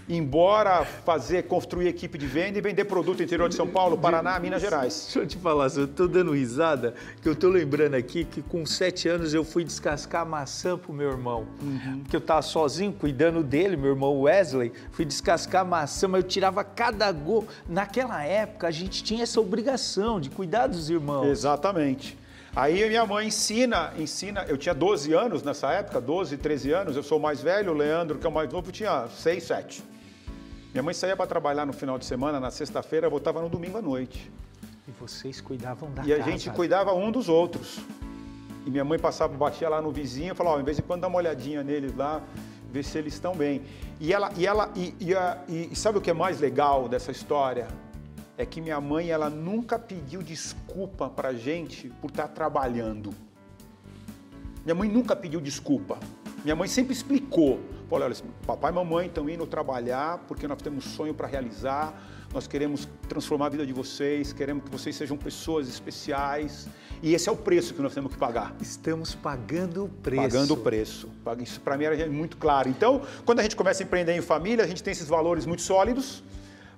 embora 0.08 0.82
fazer, 0.82 1.42
construir 1.42 1.88
equipe 1.88 2.16
de 2.16 2.26
venda 2.26 2.56
e 2.56 2.62
vender 2.62 2.86
produto 2.86 3.22
interior 3.22 3.50
de 3.50 3.54
São 3.54 3.66
Paulo, 3.66 3.98
Paraná, 3.98 4.38
Minas 4.38 4.62
Gerais. 4.62 5.02
Deixa 5.04 5.18
eu 5.18 5.26
te 5.26 5.36
falar, 5.36 5.68
eu 5.76 5.84
estou 5.84 6.08
dando 6.08 6.32
risada, 6.32 6.94
que 7.20 7.28
eu 7.28 7.34
estou 7.34 7.50
lembrando 7.50 7.92
aqui 7.92 8.24
que 8.24 8.40
com 8.40 8.64
sete 8.64 9.06
anos 9.06 9.34
eu 9.34 9.44
fui 9.44 9.62
descascar 9.62 10.24
maçã 10.24 10.78
pro 10.78 10.90
meu 10.90 11.10
irmão. 11.10 11.46
Uhum. 11.60 11.98
Porque 12.00 12.16
eu 12.16 12.20
estava 12.20 12.40
sozinho, 12.40 12.94
cuidando 12.94 13.42
dele, 13.42 13.76
meu 13.76 13.90
irmão 13.90 14.22
Wesley, 14.22 14.72
fui 14.90 15.04
descascar 15.04 15.66
maçã, 15.66 16.08
mas 16.08 16.22
eu 16.22 16.28
tirava 16.30 16.64
cada 16.64 17.12
gol. 17.12 17.46
Naquela 17.68 18.24
época 18.24 18.66
a 18.66 18.70
gente 18.70 19.04
tinha 19.04 19.24
essa 19.24 19.38
obrigação 19.38 20.13
de 20.20 20.30
cuidar 20.30 20.66
dos 20.66 20.90
irmãos. 20.90 21.26
Exatamente. 21.26 22.18
Aí 22.56 22.88
minha 22.88 23.04
mãe 23.04 23.26
ensina, 23.26 23.92
ensina, 23.98 24.44
eu 24.46 24.56
tinha 24.56 24.74
12 24.74 25.12
anos 25.12 25.42
nessa 25.42 25.72
época, 25.72 26.00
12, 26.00 26.36
13 26.36 26.72
anos, 26.72 26.96
eu 26.96 27.02
sou 27.02 27.18
o 27.18 27.20
mais 27.20 27.40
velho, 27.40 27.72
o 27.72 27.74
Leandro, 27.74 28.18
que 28.18 28.26
é 28.26 28.28
o 28.28 28.32
mais 28.32 28.52
novo, 28.52 28.70
tinha 28.70 29.08
6, 29.08 29.42
7. 29.42 29.84
Minha 30.72 30.82
mãe 30.82 30.94
saía 30.94 31.16
para 31.16 31.26
trabalhar 31.26 31.66
no 31.66 31.72
final 31.72 31.98
de 31.98 32.04
semana, 32.04 32.38
na 32.38 32.52
sexta-feira, 32.52 33.08
voltava 33.08 33.42
no 33.42 33.48
domingo 33.48 33.78
à 33.78 33.82
noite. 33.82 34.30
E 34.86 34.92
vocês 34.92 35.40
cuidavam 35.40 35.90
da 35.90 36.04
e 36.04 36.08
casa? 36.08 36.18
E 36.18 36.22
a 36.22 36.24
gente 36.24 36.48
cuidava 36.50 36.92
um 36.92 37.10
dos 37.10 37.28
outros. 37.28 37.80
E 38.64 38.70
minha 38.70 38.84
mãe 38.84 38.98
passava, 38.98 39.36
batia 39.36 39.68
lá 39.68 39.82
no 39.82 39.90
vizinho 39.90 40.32
e 40.32 40.34
falava, 40.34 40.56
ó, 40.56 40.60
em 40.60 40.64
vez 40.64 40.76
de 40.76 40.82
quando 40.82 41.00
dá 41.00 41.08
uma 41.08 41.18
olhadinha 41.18 41.62
neles 41.62 41.94
lá, 41.96 42.22
ver 42.70 42.82
se 42.84 42.96
eles 42.98 43.14
estão 43.14 43.34
bem. 43.34 43.62
E 44.00 44.12
ela, 44.12 44.30
e 44.36 44.46
ela, 44.46 44.70
e, 44.74 44.94
e, 45.00 45.72
e 45.72 45.76
sabe 45.76 45.98
o 45.98 46.00
que 46.00 46.10
é 46.10 46.14
mais 46.14 46.40
legal 46.40 46.88
dessa 46.88 47.10
história? 47.10 47.66
É 48.36 48.44
que 48.44 48.60
minha 48.60 48.80
mãe 48.80 49.10
ela 49.10 49.30
nunca 49.30 49.78
pediu 49.78 50.22
desculpa 50.22 51.08
para 51.08 51.32
gente 51.32 51.88
por 52.00 52.10
estar 52.10 52.28
tá 52.28 52.34
trabalhando. 52.34 53.14
Minha 54.64 54.74
mãe 54.74 54.88
nunca 54.88 55.14
pediu 55.14 55.40
desculpa. 55.40 55.98
Minha 56.42 56.56
mãe 56.56 56.68
sempre 56.68 56.92
explicou. 56.92 57.60
Falou, 57.88 58.06
olha, 58.06 58.16
papai 58.46 58.72
e 58.72 58.74
mamãe 58.74 59.06
estão 59.06 59.28
indo 59.28 59.46
trabalhar 59.46 60.18
porque 60.26 60.48
nós 60.48 60.60
temos 60.60 60.84
sonho 60.84 61.14
para 61.14 61.28
realizar, 61.28 61.94
nós 62.32 62.46
queremos 62.46 62.88
transformar 63.08 63.46
a 63.46 63.48
vida 63.50 63.66
de 63.66 63.72
vocês, 63.72 64.32
queremos 64.32 64.64
que 64.64 64.70
vocês 64.70 64.96
sejam 64.96 65.16
pessoas 65.16 65.68
especiais. 65.68 66.66
E 67.02 67.14
esse 67.14 67.28
é 67.28 67.32
o 67.32 67.36
preço 67.36 67.74
que 67.74 67.82
nós 67.82 67.94
temos 67.94 68.12
que 68.12 68.18
pagar. 68.18 68.56
Estamos 68.60 69.14
pagando 69.14 69.84
o 69.84 69.88
preço. 69.88 70.22
Pagando 70.22 70.54
o 70.54 70.56
preço. 70.56 71.08
Isso 71.40 71.60
para 71.60 71.76
mim 71.76 71.84
era 71.84 72.10
muito 72.10 72.36
claro. 72.36 72.68
Então, 72.68 73.02
quando 73.24 73.40
a 73.40 73.42
gente 73.42 73.54
começa 73.54 73.82
a 73.82 73.84
empreender 73.84 74.16
em 74.16 74.22
família, 74.22 74.64
a 74.64 74.66
gente 74.66 74.82
tem 74.82 74.92
esses 74.92 75.08
valores 75.08 75.46
muito 75.46 75.62
sólidos, 75.62 76.24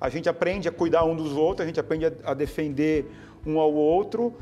a 0.01 0.09
gente 0.09 0.29
aprende 0.29 0.69
a 0.69 0.73
cuidar 0.73 1.05
um 1.05 1.17
dos 1.17 1.33
outros, 1.33 1.65
a 1.65 1.67
gente 1.67 1.81
aprende 1.81 2.07
a 2.25 2.35
defender 2.35 3.11
um 3.45 3.59
ao 3.59 3.73
outro 3.73 4.35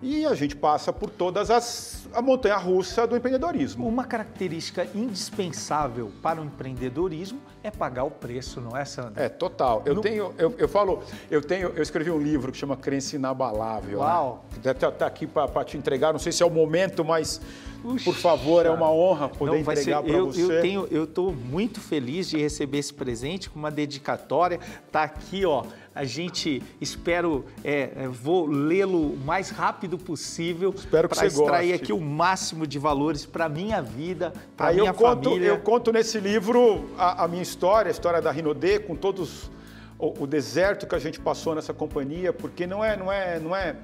e 0.00 0.24
a 0.24 0.34
gente 0.34 0.54
passa 0.54 0.92
por 0.92 1.10
todas 1.10 1.50
as 1.50 2.08
a 2.14 2.22
montanha 2.22 2.56
russa 2.56 3.06
do 3.06 3.16
empreendedorismo. 3.16 3.86
Uma 3.86 4.04
característica 4.04 4.86
indispensável 4.94 6.10
para 6.22 6.40
o 6.40 6.44
empreendedorismo 6.44 7.40
é 7.62 7.70
pagar 7.70 8.04
o 8.04 8.10
preço, 8.10 8.60
não 8.60 8.76
é, 8.76 8.84
Sandra? 8.84 9.24
É 9.24 9.28
total. 9.28 9.82
Eu 9.84 9.96
no... 9.96 10.00
tenho, 10.00 10.32
eu, 10.38 10.54
eu, 10.56 10.68
falo, 10.68 11.02
eu 11.30 11.42
tenho, 11.42 11.70
eu 11.70 11.82
escrevi 11.82 12.10
um 12.10 12.18
livro 12.18 12.52
que 12.52 12.58
chama 12.58 12.76
Crença 12.76 13.16
Inabalável. 13.16 13.98
Né? 13.98 14.04
Uau! 14.04 14.44
Né? 14.64 14.72
Tá, 14.72 14.90
tá 14.90 15.06
aqui 15.06 15.26
para 15.26 15.64
te 15.64 15.76
entregar. 15.76 16.12
Não 16.12 16.20
sei 16.20 16.32
se 16.32 16.42
é 16.42 16.46
o 16.46 16.50
momento, 16.50 17.04
mas 17.04 17.40
Puxa. 17.82 18.04
por 18.04 18.14
favor, 18.14 18.66
é 18.66 18.70
uma 18.70 18.90
honra 18.90 19.28
poder 19.28 19.62
não, 19.62 19.72
entregar 19.72 20.02
para 20.02 20.20
você. 20.22 20.42
Eu 20.42 20.60
tenho, 20.60 20.88
eu 20.90 21.04
estou 21.04 21.32
muito 21.32 21.80
feliz 21.80 22.28
de 22.28 22.36
receber 22.36 22.78
esse 22.78 22.92
presente 22.92 23.48
com 23.48 23.58
uma 23.58 23.70
dedicatória. 23.70 24.58
Tá 24.90 25.04
aqui, 25.04 25.44
ó 25.44 25.64
a 25.98 26.04
gente 26.04 26.62
espero, 26.80 27.44
é, 27.64 27.90
é 27.96 28.08
vou 28.08 28.46
lê-lo 28.46 29.14
o 29.14 29.16
mais 29.16 29.50
rápido 29.50 29.98
possível 29.98 30.72
para 30.72 31.26
extrair 31.26 31.70
goste. 31.70 31.72
aqui 31.72 31.92
o 31.92 32.00
máximo 32.00 32.68
de 32.68 32.78
valores 32.78 33.26
para 33.26 33.46
a 33.46 33.48
minha 33.48 33.82
vida, 33.82 34.32
para 34.56 34.68
a 34.68 34.72
minha 34.72 34.90
eu 34.90 34.94
conto, 34.94 35.24
família. 35.24 35.48
Eu 35.48 35.58
conto 35.58 35.90
nesse 35.90 36.20
livro 36.20 36.88
a, 36.96 37.24
a 37.24 37.28
minha 37.28 37.42
história, 37.42 37.88
a 37.88 37.90
história 37.90 38.22
da 38.22 38.30
Rinodê, 38.30 38.78
com 38.78 38.94
todos 38.94 39.50
o, 39.98 40.22
o, 40.22 40.26
deserto 40.26 40.86
que 40.86 40.94
a 40.94 41.00
gente 41.00 41.18
passou 41.18 41.52
nessa 41.56 41.74
companhia, 41.74 42.32
porque 42.32 42.64
não 42.64 42.84
é, 42.84 42.96
não 42.96 43.10
é, 43.10 43.40
não 43.40 43.56
é, 43.56 43.74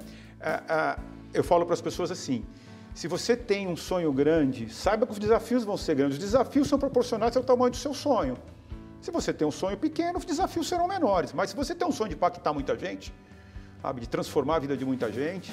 é, 0.41 0.63
é 0.69 0.97
eu 1.33 1.43
falo 1.43 1.67
para 1.67 1.75
as 1.75 1.81
pessoas 1.81 2.13
assim, 2.13 2.45
se 2.95 3.09
você 3.09 3.37
tem 3.37 3.67
um 3.67 3.77
sonho 3.77 4.13
grande, 4.13 4.73
saiba 4.73 5.05
que 5.05 5.13
os 5.13 5.19
desafios 5.19 5.65
vão 5.65 5.77
ser 5.77 5.97
grandes. 5.97 6.17
Os 6.17 6.25
desafios 6.25 6.69
são 6.69 6.79
proporcionais 6.79 7.37
ao 7.37 7.43
tamanho 7.43 7.73
do 7.73 7.77
seu 7.77 7.93
sonho. 7.93 8.39
Se 9.01 9.11
você 9.11 9.33
tem 9.33 9.47
um 9.47 9.51
sonho 9.51 9.77
pequeno, 9.77 10.19
os 10.19 10.25
desafios 10.25 10.69
serão 10.69 10.87
menores. 10.87 11.33
Mas 11.33 11.51
se 11.51 11.57
você 11.57 11.75
tem 11.75 11.87
um 11.87 11.91
sonho 11.93 12.11
de 12.11 12.15
impactar 12.15 12.53
muita 12.53 12.79
gente, 12.79 13.13
sabe, 13.83 14.01
de 14.01 14.09
transformar 14.09 14.57
a 14.57 14.59
vida 14.61 14.77
de 14.77 14.85
muita 14.85 15.11
gente, 15.11 15.53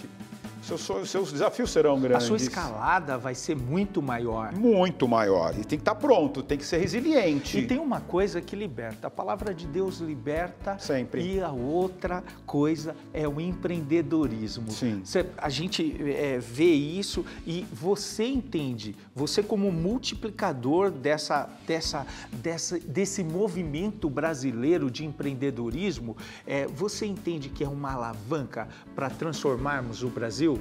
seus, 0.61 1.09
seus 1.09 1.31
desafios 1.31 1.71
serão 1.71 1.99
grandes. 1.99 2.23
A 2.23 2.27
sua 2.27 2.37
escalada 2.37 3.17
vai 3.17 3.33
ser 3.33 3.55
muito 3.55 4.01
maior. 4.01 4.53
Muito 4.53 5.07
maior. 5.07 5.53
E 5.53 5.63
tem 5.63 5.77
que 5.77 5.81
estar 5.81 5.95
pronto, 5.95 6.43
tem 6.43 6.57
que 6.57 6.65
ser 6.65 6.77
resiliente. 6.77 7.57
E 7.57 7.67
tem 7.67 7.79
uma 7.79 7.99
coisa 8.01 8.41
que 8.41 8.55
liberta. 8.55 9.07
A 9.07 9.11
palavra 9.11 9.53
de 9.53 9.65
Deus 9.65 9.99
liberta. 9.99 10.77
Sempre. 10.79 11.21
E 11.21 11.41
a 11.41 11.51
outra 11.51 12.23
coisa 12.45 12.95
é 13.13 13.27
o 13.27 13.41
empreendedorismo. 13.41 14.71
Sim. 14.71 15.01
a 15.37 15.49
gente 15.49 15.95
é, 16.11 16.37
vê 16.39 16.71
isso 16.71 17.25
e 17.45 17.65
você 17.71 18.25
entende, 18.25 18.95
você 19.15 19.41
como 19.41 19.71
multiplicador 19.71 20.91
dessa, 20.91 21.49
dessa, 21.67 22.05
dessa, 22.33 22.79
desse 22.79 23.23
movimento 23.23 24.09
brasileiro 24.09 24.91
de 24.91 25.05
empreendedorismo, 25.05 26.15
é, 26.45 26.67
você 26.67 27.05
entende 27.05 27.49
que 27.49 27.63
é 27.63 27.67
uma 27.67 27.93
alavanca 27.93 28.67
para 28.95 29.09
transformarmos 29.09 30.03
o 30.03 30.07
Brasil? 30.07 30.59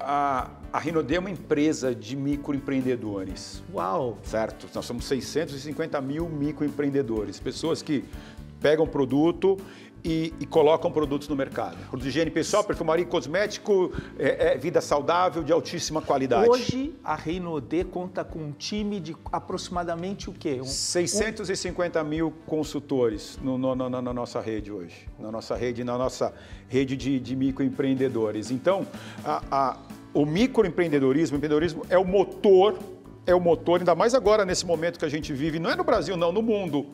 A, 0.00 0.50
a 0.72 0.78
Rinode 0.78 1.14
é 1.14 1.18
uma 1.18 1.30
empresa 1.30 1.94
de 1.94 2.16
microempreendedores. 2.16 3.62
Uau! 3.72 4.18
Certo? 4.22 4.68
Nós 4.74 4.84
somos 4.84 5.04
650 5.06 6.00
mil 6.00 6.28
microempreendedores, 6.28 7.40
pessoas 7.40 7.82
que 7.82 8.04
pegam 8.60 8.86
produto 8.86 9.56
e, 10.04 10.32
e, 10.40 10.46
colocam 10.46 10.90
produtos 10.90 11.28
no 11.28 11.36
mercado. 11.36 11.76
Produtos 11.76 12.04
de 12.04 12.08
higiene 12.08 12.30
pessoal, 12.30 12.62
perfumaria, 12.62 13.04
cosmético, 13.04 13.92
é, 14.18 14.52
é, 14.52 14.56
vida 14.58 14.80
saudável 14.80 15.42
de 15.42 15.52
altíssima 15.52 16.00
qualidade. 16.00 16.48
Hoje 16.48 16.94
a 17.02 17.14
Reinodê 17.14 17.84
conta 17.84 18.24
com 18.24 18.38
um 18.38 18.52
time 18.52 19.00
de 19.00 19.16
aproximadamente 19.32 20.30
o 20.30 20.32
quê? 20.32 20.58
Um, 20.60 20.64
650 20.64 22.00
um... 22.00 22.04
mil 22.04 22.32
consultores 22.46 23.38
no, 23.42 23.58
no, 23.58 23.74
no, 23.74 23.88
na 23.88 24.12
nossa 24.12 24.40
rede 24.40 24.70
hoje, 24.70 25.08
na 25.18 25.30
nossa 25.30 25.56
rede, 25.56 25.82
na 25.82 25.98
nossa 25.98 26.32
rede 26.68 26.96
de, 26.96 27.18
de 27.18 27.34
microempreendedores. 27.34 28.50
Então, 28.50 28.86
a, 29.24 29.42
a, 29.50 29.76
o 30.14 30.24
microempreendedorismo, 30.24 31.36
o 31.36 31.38
empreendedorismo 31.38 31.82
é 31.88 31.98
o 31.98 32.04
motor, 32.04 32.78
é 33.26 33.34
o 33.34 33.40
motor, 33.40 33.80
ainda 33.80 33.94
mais 33.94 34.14
agora 34.14 34.44
nesse 34.44 34.64
momento 34.64 34.98
que 34.98 35.04
a 35.04 35.08
gente 35.08 35.32
vive, 35.32 35.58
não 35.58 35.70
é 35.70 35.76
no 35.76 35.84
Brasil, 35.84 36.16
não, 36.16 36.32
no 36.32 36.42
mundo 36.42 36.86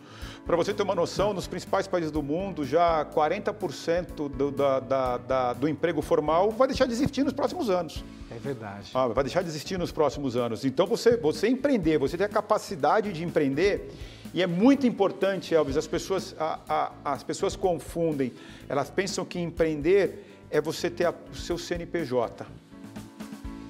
para 0.44 0.56
você 0.56 0.75
ter 0.75 0.83
uma 0.83 0.94
noção, 0.94 1.33
nos 1.33 1.47
principais 1.47 1.87
países 1.87 2.11
do 2.11 2.23
mundo, 2.23 2.64
já 2.64 3.04
40% 3.06 4.28
do, 4.28 4.50
da, 4.50 4.80
da, 4.80 5.16
da, 5.16 5.52
do 5.54 5.66
emprego 5.66 6.02
formal 6.02 6.50
vai 6.50 6.68
deixar 6.68 6.87
de 6.87 6.92
existir 6.92 7.25
nos 7.25 7.33
próximos 7.33 7.71
anos. 7.71 8.04
É 8.30 8.38
verdade. 8.38 8.90
Ah, 8.94 9.09
vai 9.09 9.25
deixar 9.25 9.42
de 9.42 9.49
existir 9.49 9.78
nos 9.78 9.90
próximos 9.90 10.37
anos. 10.37 10.64
Então, 10.64 10.87
você, 10.87 11.16
você 11.16 11.49
empreender, 11.49 11.99
você 11.99 12.18
ter 12.18 12.25
a 12.25 12.28
capacidade 12.28 13.12
de 13.12 13.25
empreender, 13.25 13.90
e 14.35 14.42
é 14.42 14.47
muito 14.47 14.87
importante, 14.87 15.54
Elvis, 15.54 15.76
as 15.76 15.87
pessoas, 15.87 16.35
a, 16.38 16.61
a, 16.68 16.92
as 17.12 17.23
pessoas 17.23 17.56
confundem, 17.56 18.33
elas 18.68 18.90
pensam 18.90 19.25
que 19.25 19.38
empreender 19.38 20.26
é 20.50 20.61
você 20.61 20.90
ter 20.90 21.06
a, 21.06 21.14
o 21.33 21.35
seu 21.35 21.56
CNPJ. 21.56 22.44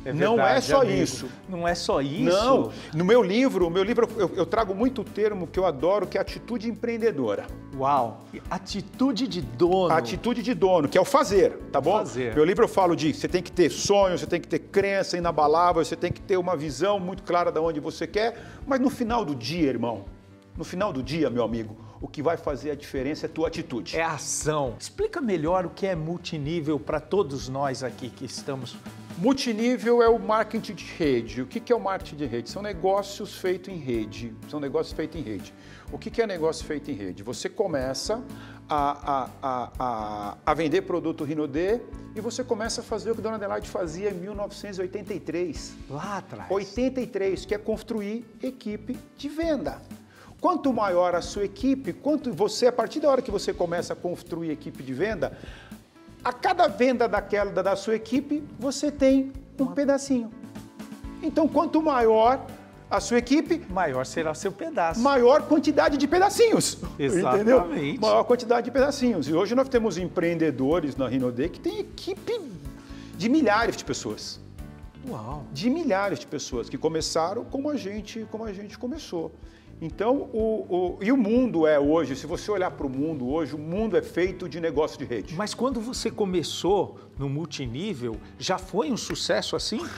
É 0.05 0.13
verdade, 0.13 0.37
não 0.37 0.47
é 0.47 0.61
só 0.61 0.83
amigo. 0.83 1.03
isso. 1.03 1.29
Não 1.49 1.69
é 1.69 1.75
só 1.75 2.01
isso. 2.03 2.25
Não. 2.25 2.73
No 2.95 3.05
meu 3.05 3.23
livro, 3.23 3.71
meu 3.71 3.83
livro 3.83 4.07
eu, 4.17 4.31
eu, 4.37 4.45
trago 4.45 4.75
muito 4.75 5.01
o 5.01 5.05
termo 5.05 5.47
que 5.47 5.59
eu 5.59 5.65
adoro, 5.65 6.07
que 6.07 6.19
é 6.19 6.21
atitude 6.21 6.69
empreendedora. 6.69 7.47
Uau. 7.77 8.23
Atitude 8.51 9.27
de 9.27 9.41
dono. 9.41 9.93
Atitude 9.95 10.43
de 10.43 10.53
dono, 10.53 10.89
que 10.89 10.99
é 10.99 11.01
o 11.01 11.05
fazer, 11.05 11.57
tá 11.73 11.81
bom? 11.81 11.99
Fazer. 11.99 12.35
Meu 12.35 12.45
livro 12.45 12.65
eu 12.65 12.69
falo 12.69 12.95
de 12.95 13.15
você 13.15 13.27
tem 13.27 13.43
que 13.43 13.51
ter 13.51 13.71
sonho, 13.71 14.19
você 14.19 14.27
tem 14.27 14.41
que 14.41 14.49
ter 14.49 14.59
crença 14.59 15.17
inabalável, 15.17 15.83
você 15.83 15.97
tem 15.97 16.13
que 16.13 16.21
ter 16.21 16.37
uma 16.37 16.57
visão 16.57 17.01
muito 17.01 17.23
clara 17.23 17.51
de 17.51 17.59
onde 17.59 17.81
você 17.81 18.07
quer, 18.07 18.37
mas 18.67 18.81
no 18.81 18.91
final 18.91 19.25
do 19.25 19.35
dia, 19.35 19.69
irmão, 19.69 20.05
no 20.57 20.65
final 20.65 20.93
do 20.93 21.03
dia, 21.03 21.31
meu 21.31 21.43
amigo, 21.43 21.77
o 22.05 22.07
que 22.07 22.23
vai 22.23 22.37
fazer 22.37 22.71
a 22.71 22.75
diferença 22.75 23.25
é 23.25 23.29
a 23.29 23.33
tua 23.33 23.49
atitude. 23.49 23.97
É 23.97 24.03
a 24.03 24.13
ação. 24.13 24.77
Explica 24.79 25.23
melhor 25.23 25.65
o 25.65 25.71
que 25.71 25.87
é 25.87 25.97
multinível 25.97 26.79
para 26.79 27.01
todos 27.01 27.49
nós 27.49 27.83
aqui 27.83 28.11
que 28.11 28.27
estamos 28.27 28.77
Multinível 29.17 30.03
é 30.03 30.09
o 30.09 30.19
marketing 30.19 30.75
de 30.75 30.85
rede. 30.85 31.41
O 31.41 31.47
que 31.47 31.73
é 31.73 31.77
o 31.77 31.81
marketing 31.81 32.17
de 32.17 32.27
rede? 32.27 32.51
São 32.51 32.61
negócios 32.61 33.37
feitos 33.37 33.73
em 33.73 33.77
rede. 33.77 34.35
São 34.51 34.59
negócios 34.59 34.93
feitos 34.93 35.19
em 35.19 35.23
rede. 35.23 35.55
O 35.93 35.99
que 35.99 36.21
é 36.21 36.27
negócio 36.27 36.67
feito 36.67 36.91
em 36.91 36.95
rede? 36.95 37.23
Você 37.23 37.49
começa 37.49 38.23
a, 38.69 39.31
a, 39.41 39.71
a, 39.79 40.39
a 40.45 40.55
vender 40.55 40.83
produto 40.83 41.23
Rinodê 41.23 41.81
e 42.15 42.21
você 42.21 42.43
começa 42.43 42.81
a 42.81 42.85
fazer 42.85 43.13
o 43.13 43.15
que 43.15 43.23
Dona 43.23 43.37
Adelaide 43.37 43.69
fazia 43.69 44.11
em 44.11 44.15
1983. 44.15 45.75
Lá 45.89 46.19
atrás. 46.19 46.51
83, 46.51 47.47
que 47.47 47.55
é 47.55 47.59
construir 47.59 48.27
equipe 48.43 48.99
de 49.17 49.29
venda. 49.29 49.81
Quanto 50.45 50.75
maior 50.75 51.15
a 51.15 51.23
sua 51.23 51.47
equipe, 51.47 51.95
quanto 51.95 52.31
você, 52.31 52.67
a 52.67 52.73
partir 52.73 53.01
da 53.01 53.09
hora 53.09 53.23
que 53.23 53.31
você 53.31 53.51
começa 53.51 53.95
a 53.95 53.97
construir 53.97 54.51
equipe 54.51 54.83
de 54.83 54.93
venda, 54.93 55.33
a 56.23 56.35
cada 56.35 56.69
venda 56.69 57.09
daquela 57.09 57.51
da 57.51 57.75
sua 57.75 57.97
equipe, 57.97 58.45
você 58.59 58.93
tem 58.93 59.33
um 59.59 59.69
pedacinho. 59.69 60.31
Então, 61.23 61.49
quanto 61.49 61.81
maior 61.81 62.45
a 62.91 63.01
sua 63.01 63.17
equipe, 63.17 63.65
maior 63.71 64.05
será 64.05 64.33
o 64.33 64.35
seu 64.35 64.53
pedaço. 64.53 65.01
Maior 65.01 65.45
quantidade 65.49 65.97
de 65.97 66.07
pedacinhos. 66.07 66.77
Exatamente. 67.01 67.37
Entendeu? 67.37 67.99
Maior 67.99 68.23
quantidade 68.25 68.67
de 68.67 68.71
pedacinhos. 68.71 69.27
E 69.27 69.33
hoje 69.33 69.55
nós 69.55 69.71
temos 69.71 69.97
empreendedores 69.97 70.95
na 70.95 71.09
Rinode 71.09 71.49
que 71.49 71.59
tem 71.59 71.79
equipe 71.79 72.39
de 73.17 73.31
milhares 73.31 73.79
de 73.79 73.85
pessoas. 73.87 74.39
Uau. 75.09 75.47
De 75.55 75.71
milhares 75.71 76.19
de 76.19 76.27
pessoas 76.27 76.69
que 76.69 76.77
começaram 76.77 77.47
como 77.47 77.71
a 77.71 77.77
gente, 77.79 78.27
como 78.31 78.45
a 78.45 78.53
gente 78.53 78.79
começou. 78.79 79.33
Então, 79.81 80.29
o, 80.33 80.67
o, 80.69 80.99
e 81.03 81.13
o 81.13 81.17
mundo 81.17 81.67
é 81.67 81.79
hoje, 81.79 82.17
se 82.17 82.27
você 82.27 82.51
olhar 82.51 82.71
para 82.71 82.87
o 82.87 82.91
mundo 82.91 83.29
hoje, 83.29 83.55
o 83.55 83.59
mundo 83.59 83.97
é 83.97 84.03
feito 84.03 84.49
de 84.49 84.61
negócio 84.61 84.99
de 84.99 85.05
rede. 85.05 85.35
Mas 85.35 85.55
quando 85.55 85.81
você 85.81 86.11
começou 86.11 86.99
no 87.19 87.29
multinível, 87.29 88.17
já 88.39 88.59
foi 88.59 88.91
um 88.91 88.97
sucesso 88.97 89.57
assim? 89.57 89.81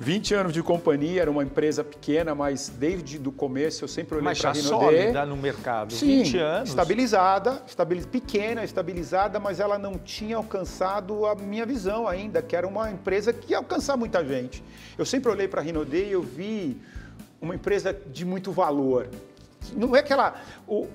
20 0.00 0.34
anos 0.34 0.52
de 0.54 0.62
companhia, 0.62 1.20
era 1.20 1.30
uma 1.30 1.42
empresa 1.42 1.84
pequena, 1.84 2.34
mas 2.34 2.70
desde 2.70 3.18
o 3.18 3.30
começo 3.30 3.84
eu 3.84 3.88
sempre 3.88 4.16
olhei 4.16 4.34
para 4.34 4.48
a 4.48 4.52
Rinode. 4.52 4.68
sólida 4.68 5.26
no 5.26 5.36
mercado, 5.36 5.92
Sim, 5.92 6.22
20 6.22 6.38
anos. 6.38 6.68
estabilizada, 6.70 7.62
estabiliz... 7.66 8.06
pequena, 8.06 8.64
estabilizada, 8.64 9.38
mas 9.38 9.60
ela 9.60 9.78
não 9.78 9.98
tinha 9.98 10.38
alcançado 10.38 11.26
a 11.26 11.34
minha 11.34 11.66
visão 11.66 12.08
ainda, 12.08 12.40
que 12.40 12.56
era 12.56 12.66
uma 12.66 12.90
empresa 12.90 13.30
que 13.30 13.50
ia 13.50 13.58
alcançar 13.58 13.94
muita 13.98 14.24
gente. 14.24 14.64
Eu 14.96 15.04
sempre 15.04 15.30
olhei 15.30 15.46
para 15.46 15.60
a 15.60 15.64
Rinode 15.64 15.94
e 15.94 16.12
eu 16.12 16.22
vi 16.22 16.80
uma 17.40 17.54
empresa 17.54 17.92
de 17.92 18.24
muito 18.24 18.52
valor. 18.52 19.08
Não 19.74 19.94
é 19.94 20.02
que 20.02 20.12
ela, 20.12 20.40
o, 20.66 20.86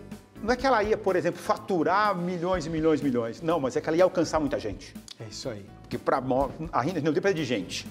não 0.42 0.54
é 0.54 0.56
que 0.56 0.66
ela 0.66 0.84
ia, 0.84 0.98
por 0.98 1.16
exemplo, 1.16 1.42
faturar 1.42 2.16
milhões 2.16 2.66
e 2.66 2.70
milhões 2.70 3.02
e 3.02 3.04
milhões. 3.04 3.42
Não, 3.42 3.60
mas 3.60 3.76
é 3.76 3.82
que 3.82 3.90
ela 3.90 3.98
ia 3.98 4.04
alcançar 4.04 4.40
muita 4.40 4.60
gente. 4.60 4.94
É 5.20 5.26
isso 5.30 5.50
aí. 5.50 5.66
Porque 5.82 5.98
para 5.98 6.22
a 6.72 6.82
renda 6.82 7.02
não 7.02 7.14
depende 7.14 7.36
de 7.36 7.46
gente. 7.46 7.88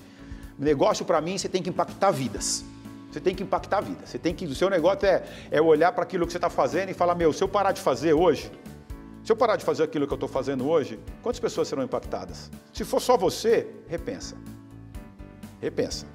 Negócio 0.58 1.04
para 1.04 1.20
mim 1.20 1.36
você 1.36 1.48
tem 1.48 1.62
que 1.62 1.70
impactar 1.70 2.10
vidas. 2.10 2.64
Você 3.10 3.20
tem 3.20 3.32
que 3.32 3.44
impactar 3.44 3.78
a 3.78 3.80
vida. 3.80 4.04
Você 4.04 4.18
tem 4.18 4.34
que, 4.34 4.44
o 4.44 4.54
seu 4.56 4.68
negócio 4.68 5.06
é, 5.06 5.22
é 5.50 5.62
olhar 5.62 5.92
para 5.92 6.02
aquilo 6.02 6.26
que 6.26 6.32
você 6.32 6.38
está 6.38 6.50
fazendo 6.50 6.90
e 6.90 6.94
falar, 6.94 7.14
meu, 7.14 7.32
se 7.32 7.44
eu 7.44 7.48
parar 7.48 7.70
de 7.70 7.80
fazer 7.80 8.12
hoje, 8.12 8.50
se 9.22 9.30
eu 9.30 9.36
parar 9.36 9.54
de 9.54 9.64
fazer 9.64 9.84
aquilo 9.84 10.04
que 10.04 10.12
eu 10.12 10.16
estou 10.16 10.28
fazendo 10.28 10.68
hoje, 10.68 10.98
quantas 11.22 11.38
pessoas 11.38 11.68
serão 11.68 11.84
impactadas? 11.84 12.50
Se 12.72 12.84
for 12.84 13.00
só 13.00 13.16
você, 13.16 13.68
repensa. 13.86 14.36
Repensa. 15.62 16.06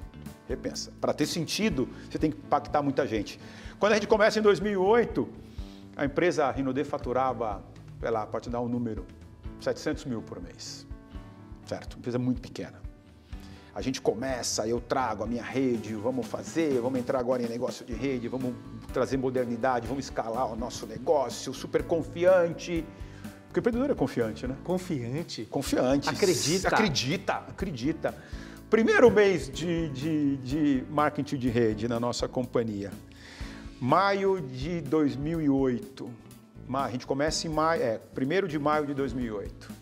Repensa. 0.50 0.92
Para 1.00 1.12
ter 1.12 1.26
sentido, 1.26 1.88
você 2.10 2.18
tem 2.18 2.30
que 2.30 2.36
impactar 2.36 2.82
muita 2.82 3.06
gente. 3.06 3.38
Quando 3.78 3.92
a 3.92 3.94
gente 3.94 4.08
começa 4.08 4.38
em 4.38 4.42
2008, 4.42 5.28
a 5.96 6.04
empresa 6.04 6.50
Rinode 6.50 6.82
faturava, 6.82 7.62
sei 8.00 8.10
lá, 8.10 8.26
para 8.26 8.40
te 8.40 8.50
dar 8.50 8.60
um 8.60 8.68
número, 8.68 9.06
700 9.60 10.04
mil 10.06 10.20
por 10.20 10.42
mês. 10.42 10.86
Certo? 11.66 11.94
Uma 11.94 12.00
empresa 12.00 12.18
muito 12.18 12.40
pequena. 12.40 12.80
A 13.72 13.80
gente 13.80 14.00
começa, 14.00 14.66
eu 14.66 14.80
trago 14.80 15.22
a 15.22 15.26
minha 15.26 15.42
rede, 15.42 15.94
vamos 15.94 16.26
fazer, 16.26 16.80
vamos 16.80 16.98
entrar 16.98 17.20
agora 17.20 17.40
em 17.40 17.48
negócio 17.48 17.86
de 17.86 17.92
rede, 17.94 18.26
vamos 18.26 18.52
trazer 18.92 19.16
modernidade, 19.16 19.86
vamos 19.86 20.06
escalar 20.06 20.52
o 20.52 20.56
nosso 20.56 20.84
negócio, 20.84 21.54
super 21.54 21.84
confiante. 21.84 22.84
Porque 23.46 23.58
o 23.58 23.60
empreendedor 23.60 23.90
é 23.90 23.94
confiante, 23.94 24.48
né? 24.48 24.56
Confiante? 24.64 25.44
Confiante. 25.44 26.08
Acredita. 26.08 26.68
Acredita, 26.68 27.34
acredita. 27.34 28.14
Primeiro 28.70 29.10
mês 29.10 29.50
de, 29.50 29.88
de, 29.88 30.36
de 30.36 30.84
marketing 30.88 31.36
de 31.38 31.48
rede 31.48 31.88
na 31.88 31.98
nossa 31.98 32.28
companhia. 32.28 32.92
Maio 33.80 34.40
de 34.40 34.80
2008. 34.82 36.08
A 36.72 36.88
gente 36.88 37.04
começa 37.04 37.48
em 37.48 37.50
maio, 37.50 37.82
é, 37.82 38.00
1 38.16 38.46
de 38.46 38.60
maio 38.60 38.86
de 38.86 38.94
2008. 38.94 39.72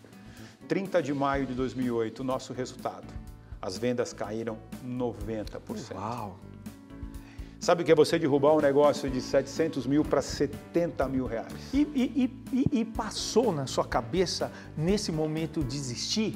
30 0.67 1.03
de 1.03 1.13
maio 1.13 1.45
de 1.45 1.53
2008, 1.53 2.21
o 2.21 2.23
nosso 2.23 2.51
resultado. 2.51 3.05
As 3.61 3.77
vendas 3.77 4.11
caíram 4.11 4.57
90%. 4.83 5.93
Uau! 5.93 6.39
Sabe 7.59 7.83
o 7.83 7.85
que 7.85 7.91
é 7.91 7.95
você 7.95 8.17
derrubar 8.17 8.55
um 8.55 8.59
negócio 8.59 9.07
de 9.07 9.21
700 9.21 9.85
mil 9.85 10.03
para 10.03 10.23
70 10.23 11.07
mil 11.07 11.27
reais? 11.27 11.53
E, 11.71 11.81
e, 11.93 12.41
e, 12.51 12.79
e, 12.79 12.85
passou 12.85 13.53
na 13.53 13.67
sua 13.67 13.85
cabeça, 13.85 14.51
nesse 14.75 15.11
momento, 15.11 15.63
desistir? 15.63 16.35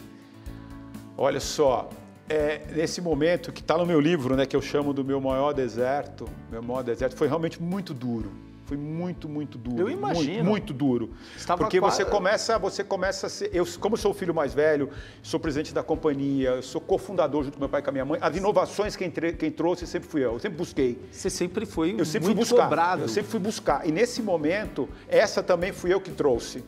Olha 1.17 1.39
só, 1.39 1.89
é, 2.29 2.61
nesse 2.73 3.01
momento 3.01 3.51
que 3.51 3.61
está 3.61 3.77
no 3.77 3.85
meu 3.85 3.99
livro, 3.99 4.35
né, 4.35 4.45
que 4.45 4.55
eu 4.55 4.61
chamo 4.61 4.93
do 4.93 5.03
meu 5.03 5.19
maior 5.19 5.53
deserto, 5.53 6.27
meu 6.49 6.61
maior 6.61 6.83
deserto, 6.83 7.15
foi 7.15 7.27
realmente 7.27 7.61
muito 7.61 7.93
duro 7.93 8.31
foi 8.65 8.77
muito, 8.77 9.29
muito 9.29 9.57
duro. 9.57 9.79
Eu 9.79 9.89
imagino. 9.89 10.35
Muito, 10.35 10.49
muito 10.49 10.73
duro. 10.73 11.11
Estava 11.37 11.59
Porque 11.59 11.79
você 11.79 12.03
começa, 12.05 12.57
você 12.57 12.83
começa 12.83 13.27
a 13.27 13.29
ser. 13.29 13.49
Eu, 13.53 13.65
como 13.79 13.97
sou 13.97 14.11
o 14.11 14.13
filho 14.13 14.33
mais 14.33 14.53
velho, 14.53 14.89
sou 15.21 15.39
presidente 15.39 15.73
da 15.73 15.83
companhia, 15.83 16.61
sou 16.61 16.79
cofundador 16.81 17.43
junto 17.43 17.55
com 17.55 17.59
meu 17.59 17.69
pai 17.69 17.81
e 17.81 17.83
com 17.83 17.89
a 17.89 17.93
minha 17.93 18.05
mãe. 18.05 18.19
As 18.21 18.35
inovações 18.35 18.95
quem, 18.95 19.11
quem 19.11 19.51
trouxe 19.51 19.85
sempre 19.85 20.09
fui 20.09 20.21
eu. 20.23 20.33
Eu 20.33 20.39
sempre 20.39 20.57
busquei. 20.57 20.99
Você 21.11 21.29
sempre 21.29 21.65
foi 21.65 21.95
eu 21.97 22.05
sempre 22.05 22.27
muito 22.27 22.37
fui 22.37 22.49
buscar, 22.49 22.63
cobrado. 22.63 23.01
Eu 23.03 23.09
sempre 23.09 23.29
fui 23.29 23.39
buscar. 23.39 23.87
E 23.87 23.91
nesse 23.91 24.21
momento, 24.21 24.87
essa 25.07 25.43
também 25.43 25.71
fui 25.71 25.93
eu 25.93 25.99
que 25.99 26.11
trouxe. 26.11 26.63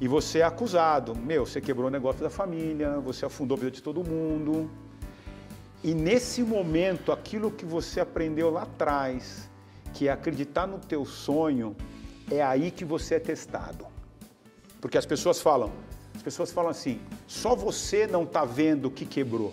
E 0.00 0.06
você 0.06 0.40
é 0.40 0.42
acusado. 0.42 1.16
Meu, 1.16 1.46
você 1.46 1.60
quebrou 1.60 1.88
o 1.88 1.90
negócio 1.90 2.22
da 2.22 2.30
família, 2.30 2.98
você 3.00 3.24
afundou 3.24 3.56
a 3.56 3.60
vida 3.60 3.72
de 3.72 3.82
todo 3.82 4.04
mundo. 4.04 4.70
E 5.82 5.94
nesse 5.94 6.42
momento, 6.42 7.12
aquilo 7.12 7.50
que 7.50 7.64
você 7.64 8.00
aprendeu 8.00 8.50
lá 8.50 8.62
atrás, 8.62 9.48
que 9.94 10.08
é 10.08 10.12
acreditar 10.12 10.66
no 10.66 10.78
teu 10.78 11.04
sonho, 11.04 11.76
é 12.30 12.42
aí 12.42 12.70
que 12.70 12.84
você 12.84 13.14
é 13.14 13.20
testado. 13.20 13.86
Porque 14.80 14.98
as 14.98 15.06
pessoas 15.06 15.40
falam, 15.40 15.72
as 16.14 16.22
pessoas 16.22 16.52
falam 16.52 16.70
assim, 16.70 17.00
só 17.26 17.54
você 17.54 18.06
não 18.06 18.24
está 18.24 18.44
vendo 18.44 18.86
o 18.86 18.90
que 18.90 19.06
quebrou, 19.06 19.52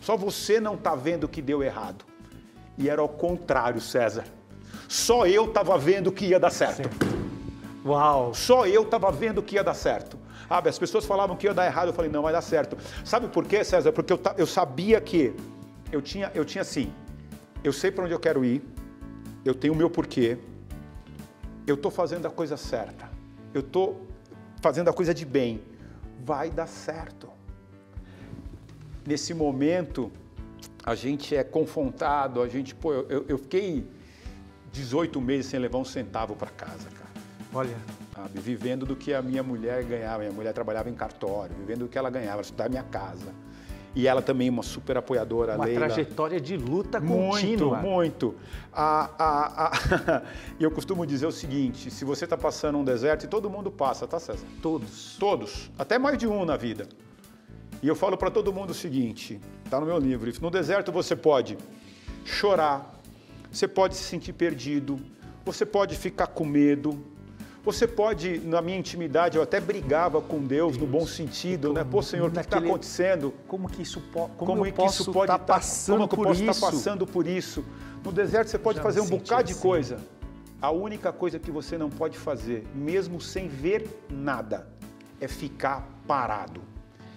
só 0.00 0.16
você 0.16 0.60
não 0.60 0.74
está 0.74 0.94
vendo 0.94 1.24
o 1.24 1.28
que 1.28 1.42
deu 1.42 1.62
errado. 1.62 2.04
E 2.78 2.88
era 2.88 3.02
o 3.02 3.08
contrário, 3.08 3.80
César. 3.80 4.24
Só 4.88 5.26
eu 5.26 5.46
estava 5.46 5.78
vendo 5.78 6.10
que 6.10 6.26
ia 6.26 6.40
dar 6.40 6.50
certo. 6.50 6.76
certo. 6.76 7.13
Uau! 7.84 8.32
Só 8.32 8.66
eu 8.66 8.82
estava 8.82 9.12
vendo 9.12 9.42
que 9.42 9.56
ia 9.56 9.64
dar 9.64 9.74
certo. 9.74 10.18
Ah, 10.48 10.62
as 10.66 10.78
pessoas 10.78 11.04
falavam 11.04 11.36
que 11.36 11.46
ia 11.46 11.54
dar 11.54 11.66
errado, 11.66 11.88
eu 11.88 11.92
falei, 11.92 12.10
não, 12.10 12.22
vai 12.22 12.32
dar 12.32 12.40
certo. 12.40 12.76
Sabe 13.04 13.28
por 13.28 13.44
quê, 13.44 13.62
César? 13.62 13.92
Porque 13.92 14.12
eu, 14.12 14.20
eu 14.38 14.46
sabia 14.46 15.00
que 15.00 15.34
eu 15.92 16.00
tinha, 16.00 16.30
eu 16.34 16.44
tinha 16.44 16.62
assim, 16.62 16.92
eu 17.62 17.72
sei 17.72 17.90
para 17.90 18.04
onde 18.04 18.12
eu 18.12 18.18
quero 18.18 18.44
ir, 18.44 18.62
eu 19.44 19.54
tenho 19.54 19.74
o 19.74 19.76
meu 19.76 19.90
porquê, 19.90 20.38
eu 21.66 21.74
estou 21.74 21.90
fazendo 21.90 22.26
a 22.26 22.30
coisa 22.30 22.56
certa, 22.56 23.10
eu 23.52 23.60
estou 23.60 24.06
fazendo 24.60 24.88
a 24.88 24.92
coisa 24.92 25.12
de 25.12 25.24
bem, 25.24 25.62
vai 26.24 26.50
dar 26.50 26.66
certo. 26.66 27.28
Nesse 29.06 29.34
momento, 29.34 30.10
a 30.84 30.94
gente 30.94 31.36
é 31.36 31.44
confrontado, 31.44 32.40
a 32.40 32.48
gente, 32.48 32.74
pô, 32.74 32.92
eu, 32.94 33.26
eu 33.28 33.38
fiquei 33.38 33.86
18 34.72 35.20
meses 35.20 35.46
sem 35.46 35.60
levar 35.60 35.78
um 35.78 35.84
centavo 35.84 36.34
para 36.34 36.50
casa, 36.50 36.88
cara. 36.90 37.03
Olha. 37.54 37.76
Sabe, 38.14 38.40
vivendo 38.40 38.84
do 38.84 38.96
que 38.96 39.14
a 39.14 39.22
minha 39.22 39.42
mulher 39.42 39.82
ganhava, 39.84 40.18
minha 40.20 40.32
mulher 40.32 40.52
trabalhava 40.52 40.88
em 40.88 40.94
cartório, 40.94 41.54
vivendo 41.56 41.80
do 41.80 41.88
que 41.88 41.98
ela 41.98 42.10
ganhava, 42.10 42.42
da 42.56 42.68
minha 42.68 42.82
casa. 42.82 43.32
E 43.94 44.08
ela 44.08 44.20
também 44.20 44.50
uma 44.50 44.62
super 44.62 44.96
apoiadora, 44.96 45.54
uma 45.54 45.64
Leila. 45.64 45.86
trajetória 45.86 46.40
de 46.40 46.56
luta 46.56 47.00
contínua. 47.00 47.78
Muito, 47.78 48.32
muito. 48.32 48.34
A, 48.72 49.10
a, 49.16 49.66
a... 49.66 50.22
e 50.58 50.64
eu 50.64 50.70
costumo 50.70 51.06
dizer 51.06 51.26
o 51.26 51.32
seguinte, 51.32 51.92
se 51.92 52.04
você 52.04 52.24
está 52.24 52.36
passando 52.36 52.76
um 52.76 52.84
deserto, 52.84 53.24
e 53.24 53.28
todo 53.28 53.48
mundo 53.48 53.70
passa, 53.70 54.06
tá 54.06 54.18
César? 54.18 54.44
Todos. 54.60 55.16
Todos. 55.18 55.70
Até 55.78 55.96
mais 55.96 56.18
de 56.18 56.26
um 56.26 56.44
na 56.44 56.56
vida. 56.56 56.88
E 57.80 57.86
eu 57.86 57.94
falo 57.94 58.16
para 58.16 58.30
todo 58.30 58.52
mundo 58.52 58.70
o 58.70 58.74
seguinte, 58.74 59.40
está 59.64 59.78
no 59.78 59.86
meu 59.86 59.98
livro, 59.98 60.32
no 60.40 60.50
deserto 60.50 60.90
você 60.90 61.14
pode 61.14 61.56
chorar, 62.24 62.98
você 63.52 63.68
pode 63.68 63.94
se 63.94 64.04
sentir 64.04 64.32
perdido, 64.32 64.98
você 65.44 65.66
pode 65.66 65.94
ficar 65.94 66.28
com 66.28 66.44
medo, 66.44 67.13
você 67.64 67.88
pode, 67.88 68.38
na 68.40 68.60
minha 68.60 68.78
intimidade, 68.78 69.36
eu 69.38 69.42
até 69.42 69.58
brigava 69.58 70.20
com 70.20 70.38
Deus, 70.38 70.76
Deus 70.76 70.76
no 70.76 70.86
bom 70.86 71.06
sentido, 71.06 71.68
como, 71.68 71.78
né? 71.78 71.84
Pô, 71.84 72.02
Senhor, 72.02 72.28
o 72.28 72.30
que 72.30 72.38
está 72.38 72.58
acontecendo? 72.58 73.32
Como 73.48 73.68
que 73.68 73.82
isso, 73.82 74.00
po 74.00 74.28
como 74.36 74.52
como 74.52 74.66
eu 74.66 74.72
que 74.72 74.84
isso 74.84 75.10
pode 75.10 75.32
estar 75.32 75.38
tá 75.38 75.54
passando 75.54 75.96
como 75.96 76.08
que 76.08 76.14
eu 76.14 76.24
posso 76.24 76.40
estar 76.42 76.54
tá 76.54 76.72
passando 76.72 77.06
por 77.06 77.26
isso? 77.26 77.64
No 78.04 78.12
deserto 78.12 78.48
você 78.48 78.58
pode 78.58 78.76
Já 78.76 78.82
fazer 78.82 79.00
um 79.00 79.06
bocado 79.06 79.44
assim. 79.44 79.54
de 79.54 79.60
coisa. 79.60 79.98
A 80.60 80.70
única 80.70 81.12
coisa 81.12 81.38
que 81.38 81.50
você 81.50 81.78
não 81.78 81.88
pode 81.88 82.18
fazer, 82.18 82.66
mesmo 82.74 83.20
sem 83.20 83.48
ver 83.48 83.88
nada, 84.10 84.68
é 85.20 85.26
ficar 85.26 85.88
parado. 86.06 86.60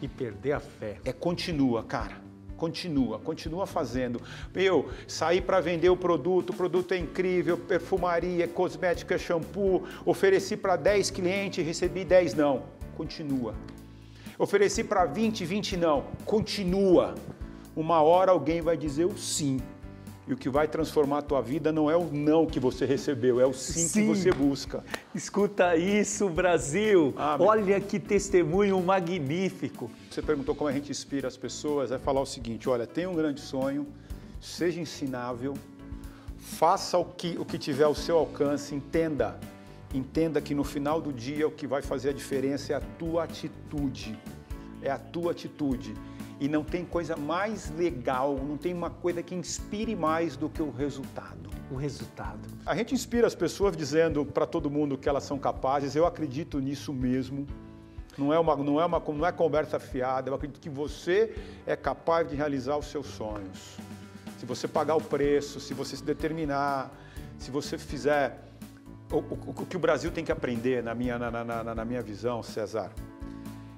E 0.01 0.07
perder 0.07 0.51
a 0.53 0.59
fé. 0.59 0.99
É 1.03 1.11
continua, 1.11 1.83
cara. 1.83 2.26
Continua, 2.57 3.19
continua 3.19 3.67
fazendo. 3.67 4.19
Eu 4.53 4.89
saí 5.07 5.39
para 5.39 5.61
vender 5.61 5.89
o 5.89 5.95
produto, 5.95 6.49
o 6.49 6.53
produto 6.53 6.93
é 6.93 6.97
incrível, 6.97 7.57
perfumaria, 7.57 8.47
cosmética, 8.47 9.17
shampoo, 9.17 9.83
ofereci 10.03 10.57
para 10.57 10.75
10 10.75 11.11
clientes, 11.11 11.65
recebi 11.65 12.03
10 12.03 12.33
não. 12.33 12.63
Continua. 12.97 13.53
Ofereci 14.39 14.83
para 14.83 15.05
20, 15.05 15.45
20 15.45 15.77
não. 15.77 16.05
Continua. 16.25 17.13
Uma 17.75 18.01
hora 18.01 18.31
alguém 18.31 18.59
vai 18.59 18.75
dizer 18.75 19.05
o 19.05 19.15
sim. 19.15 19.59
E 20.27 20.33
o 20.33 20.37
que 20.37 20.49
vai 20.49 20.67
transformar 20.67 21.19
a 21.19 21.21
tua 21.21 21.41
vida 21.41 21.71
não 21.71 21.89
é 21.89 21.95
o 21.95 22.03
não 22.11 22.45
que 22.45 22.59
você 22.59 22.85
recebeu, 22.85 23.39
é 23.39 23.45
o 23.45 23.53
sim, 23.53 23.87
sim. 23.87 24.01
que 24.01 24.07
você 24.07 24.29
busca. 24.31 24.83
Escuta 25.15 25.77
isso, 25.77 26.27
Brasil! 26.27 27.13
Ah, 27.15 27.37
olha 27.39 27.79
que 27.79 27.97
testemunho 27.97 28.81
magnífico. 28.81 29.89
Você 30.11 30.21
perguntou 30.21 30.53
como 30.53 30.69
a 30.69 30.73
gente 30.73 30.91
inspira 30.91 31.29
as 31.29 31.37
pessoas, 31.37 31.93
é 31.93 31.97
falar 31.97 32.19
o 32.19 32.25
seguinte, 32.25 32.67
olha, 32.67 32.85
tenha 32.85 33.09
um 33.09 33.15
grande 33.15 33.39
sonho, 33.39 33.87
seja 34.41 34.81
ensinável, 34.81 35.53
faça 36.37 36.97
o 36.97 37.05
que, 37.05 37.37
o 37.39 37.45
que 37.45 37.57
tiver 37.57 37.85
ao 37.85 37.95
seu 37.95 38.17
alcance, 38.17 38.75
entenda, 38.75 39.39
entenda 39.93 40.41
que 40.41 40.53
no 40.53 40.63
final 40.63 40.99
do 40.99 41.13
dia 41.13 41.47
o 41.47 41.51
que 41.51 41.65
vai 41.65 41.81
fazer 41.81 42.09
a 42.09 42.13
diferença 42.13 42.73
é 42.73 42.75
a 42.75 42.81
tua 42.81 43.23
atitude, 43.23 44.19
é 44.81 44.91
a 44.91 44.97
tua 44.97 45.31
atitude. 45.31 45.93
E 46.39 46.47
não 46.47 46.63
tem 46.63 46.85
coisa 46.85 47.15
mais 47.15 47.71
legal, 47.71 48.35
não 48.37 48.57
tem 48.57 48.73
uma 48.73 48.89
coisa 48.89 49.23
que 49.23 49.33
inspire 49.33 49.95
mais 49.95 50.37
do 50.37 50.47
que 50.47 50.61
o 50.61 50.69
resultado. 50.69 51.49
O 51.71 51.75
resultado. 51.75 52.47
A 52.65 52.75
gente 52.75 52.93
inspira 52.93 53.25
as 53.25 53.35
pessoas 53.35 53.75
dizendo 53.75 54.25
para 54.25 54.45
todo 54.45 54.69
mundo 54.69 54.97
que 54.97 55.09
elas 55.09 55.23
são 55.23 55.39
capazes, 55.39 55.95
eu 55.95 56.05
acredito 56.05 56.59
nisso 56.59 56.93
mesmo. 56.93 57.47
Não 58.17 58.33
é, 58.33 58.39
uma, 58.39 58.55
não, 58.55 58.81
é 58.81 58.85
uma, 58.85 58.99
não 58.99 59.25
é 59.25 59.31
conversa 59.31 59.79
fiada, 59.79 60.29
eu 60.29 60.35
acredito 60.35 60.59
que 60.59 60.69
você 60.69 61.35
é 61.65 61.75
capaz 61.75 62.27
de 62.27 62.35
realizar 62.35 62.77
os 62.77 62.87
seus 62.87 63.05
sonhos. 63.05 63.77
Se 64.39 64.45
você 64.45 64.67
pagar 64.67 64.95
o 64.95 65.01
preço, 65.01 65.59
se 65.59 65.73
você 65.73 65.95
se 65.95 66.03
determinar, 66.03 66.91
se 67.37 67.51
você 67.51 67.77
fizer 67.77 68.47
o, 69.11 69.17
o, 69.17 69.53
o 69.61 69.65
que 69.65 69.75
o 69.77 69.79
Brasil 69.79 70.11
tem 70.11 70.23
que 70.23 70.31
aprender, 70.31 70.83
na 70.83 70.93
minha, 70.93 71.17
na, 71.17 71.43
na, 71.43 71.75
na 71.75 71.85
minha 71.85 72.01
visão, 72.01 72.43
César, 72.43 72.91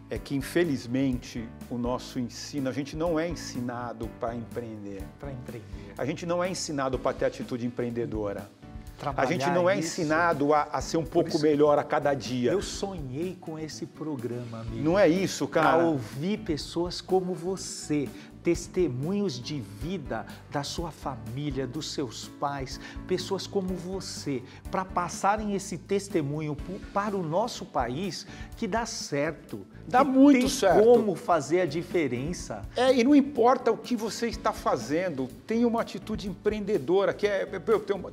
é 0.09 0.17
que 0.17 0.35
infelizmente 0.35 1.47
o 1.69 1.77
nosso 1.77 2.19
ensino, 2.19 2.69
a 2.69 2.73
gente 2.73 2.95
não 2.95 3.19
é 3.19 3.29
ensinado 3.29 4.07
para 4.19 4.35
empreender. 4.35 5.03
Para 5.19 5.31
empreender. 5.31 5.93
A 5.97 6.05
gente 6.05 6.25
não 6.25 6.43
é 6.43 6.49
ensinado 6.49 6.97
para 6.97 7.15
ter 7.15 7.25
atitude 7.25 7.65
empreendedora. 7.65 8.49
Trabalhar 8.97 9.29
a 9.29 9.31
gente 9.31 9.49
não 9.51 9.69
é 9.69 9.79
isso. 9.79 10.01
ensinado 10.01 10.53
a, 10.53 10.63
a, 10.63 10.81
ser 10.81 10.97
um 10.97 11.05
pouco 11.05 11.39
melhor 11.39 11.79
a 11.79 11.83
cada 11.83 12.13
dia. 12.13 12.51
Eu 12.51 12.61
sonhei 12.61 13.37
com 13.39 13.57
esse 13.57 13.85
programa, 13.85 14.59
amigo. 14.59 14.83
Não 14.83 14.99
é 14.99 15.07
isso, 15.07 15.47
cara. 15.47 15.77
Para 15.77 15.87
ouvir 15.87 16.39
pessoas 16.39 16.99
como 16.99 17.33
você, 17.33 18.09
testemunhos 18.43 19.39
de 19.39 19.59
vida 19.59 20.25
da 20.51 20.63
sua 20.63 20.91
família, 20.91 21.67
dos 21.67 21.91
seus 21.91 22.27
pais, 22.39 22.79
pessoas 23.07 23.45
como 23.45 23.73
você, 23.73 24.41
para 24.71 24.85
passarem 24.85 25.55
esse 25.55 25.77
testemunho 25.77 26.55
para 26.93 27.15
o 27.15 27.23
nosso 27.23 27.65
país 27.65 28.25
que 28.57 28.67
dá 28.67 28.85
certo. 28.85 29.65
Dá 29.87 30.03
muito 30.03 30.41
tem 30.41 30.49
certo. 30.49 30.83
como 30.83 31.15
fazer 31.15 31.61
a 31.61 31.65
diferença. 31.65 32.61
É, 32.75 32.93
e 32.93 33.03
não 33.03 33.15
importa 33.15 33.71
o 33.71 33.77
que 33.77 33.95
você 33.95 34.27
está 34.27 34.53
fazendo, 34.53 35.27
tem 35.47 35.65
uma 35.65 35.81
atitude 35.81 36.29
empreendedora, 36.29 37.11
que 37.11 37.25
é. 37.25 37.45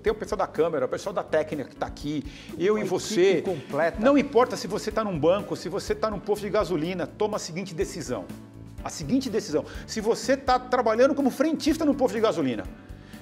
Tem, 0.03 0.11
o 0.11 0.15
pessoal 0.15 0.39
da 0.39 0.47
câmera, 0.47 0.87
o 0.87 0.89
pessoal 0.89 1.13
da 1.13 1.23
técnica 1.23 1.69
que 1.69 1.75
está 1.75 1.87
aqui, 1.87 2.25
eu 2.59 2.75
Uma 2.75 2.85
e 2.85 2.89
você. 2.89 3.43
completa. 3.43 4.01
Não 4.01 4.17
importa 4.17 4.57
se 4.57 4.67
você 4.67 4.89
está 4.89 5.05
num 5.05 5.19
banco, 5.19 5.55
se 5.55 5.69
você 5.69 5.93
está 5.93 6.11
num 6.11 6.19
posto 6.19 6.43
de 6.43 6.51
gasolina, 6.51 7.07
toma 7.07 7.37
a 7.37 7.41
seguinte 7.41 7.75
decisão. 7.75 8.25
A 8.87 8.89
seguinte 8.89 9.29
decisão. 9.29 9.65
Se 9.85 10.01
você 10.01 10.35
está 10.35 10.61
trabalhando 10.61 11.13
como 11.13 11.29
frentista 11.29 11.85
no 11.85 11.93
posto 11.93 12.15
de 12.15 12.21
gasolina, 12.21 12.63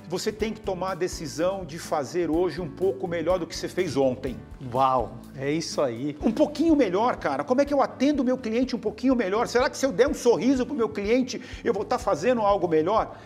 você 0.07 0.31
tem 0.31 0.53
que 0.53 0.61
tomar 0.61 0.91
a 0.91 0.95
decisão 0.95 1.65
de 1.65 1.79
fazer 1.79 2.31
hoje 2.31 2.61
um 2.61 2.69
pouco 2.69 3.09
melhor 3.09 3.39
do 3.39 3.47
que 3.47 3.57
você 3.57 3.67
fez 3.67 3.97
ontem. 3.97 4.37
Uau, 4.71 5.19
é 5.35 5.51
isso 5.51 5.81
aí. 5.81 6.19
Um 6.21 6.31
pouquinho 6.31 6.77
melhor, 6.77 7.17
cara. 7.17 7.43
Como 7.43 7.63
é 7.63 7.65
que 7.65 7.73
eu 7.73 7.81
atendo 7.81 8.21
o 8.23 8.27
meu 8.27 8.37
cliente 8.37 8.77
um 8.77 8.79
pouquinho 8.79 9.17
melhor? 9.17 9.49
Será 9.49 9.71
que 9.71 9.79
se 9.79 9.87
eu 9.87 9.91
der 9.91 10.07
um 10.07 10.13
sorriso 10.13 10.67
para 10.67 10.75
o 10.75 10.77
meu 10.77 10.91
cliente, 10.91 11.41
eu 11.65 11.73
vou 11.73 11.85
estar 11.85 11.99
fazendo 11.99 12.43
algo 12.43 12.69
melhor? 12.69 13.17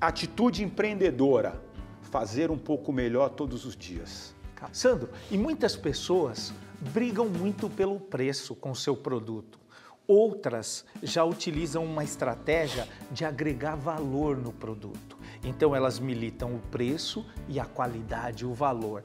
Atitude 0.00 0.64
empreendedora. 0.64 1.62
Fazer 2.02 2.50
um 2.50 2.58
pouco 2.58 2.92
melhor 2.92 3.30
todos 3.30 3.64
os 3.64 3.76
dias. 3.76 4.34
Sandro, 4.72 5.10
e 5.30 5.38
muitas 5.38 5.76
pessoas 5.76 6.52
brigam 6.92 7.28
muito 7.28 7.70
pelo 7.70 8.00
preço 8.00 8.56
com 8.56 8.74
seu 8.74 8.96
produto. 8.96 9.67
Outras 10.08 10.86
já 11.02 11.22
utilizam 11.22 11.84
uma 11.84 12.02
estratégia 12.02 12.88
de 13.12 13.26
agregar 13.26 13.76
valor 13.76 14.38
no 14.38 14.54
produto. 14.54 15.18
Então 15.44 15.76
elas 15.76 15.98
militam 15.98 16.54
o 16.54 16.58
preço 16.58 17.26
e 17.46 17.60
a 17.60 17.66
qualidade, 17.66 18.46
o 18.46 18.54
valor. 18.54 19.04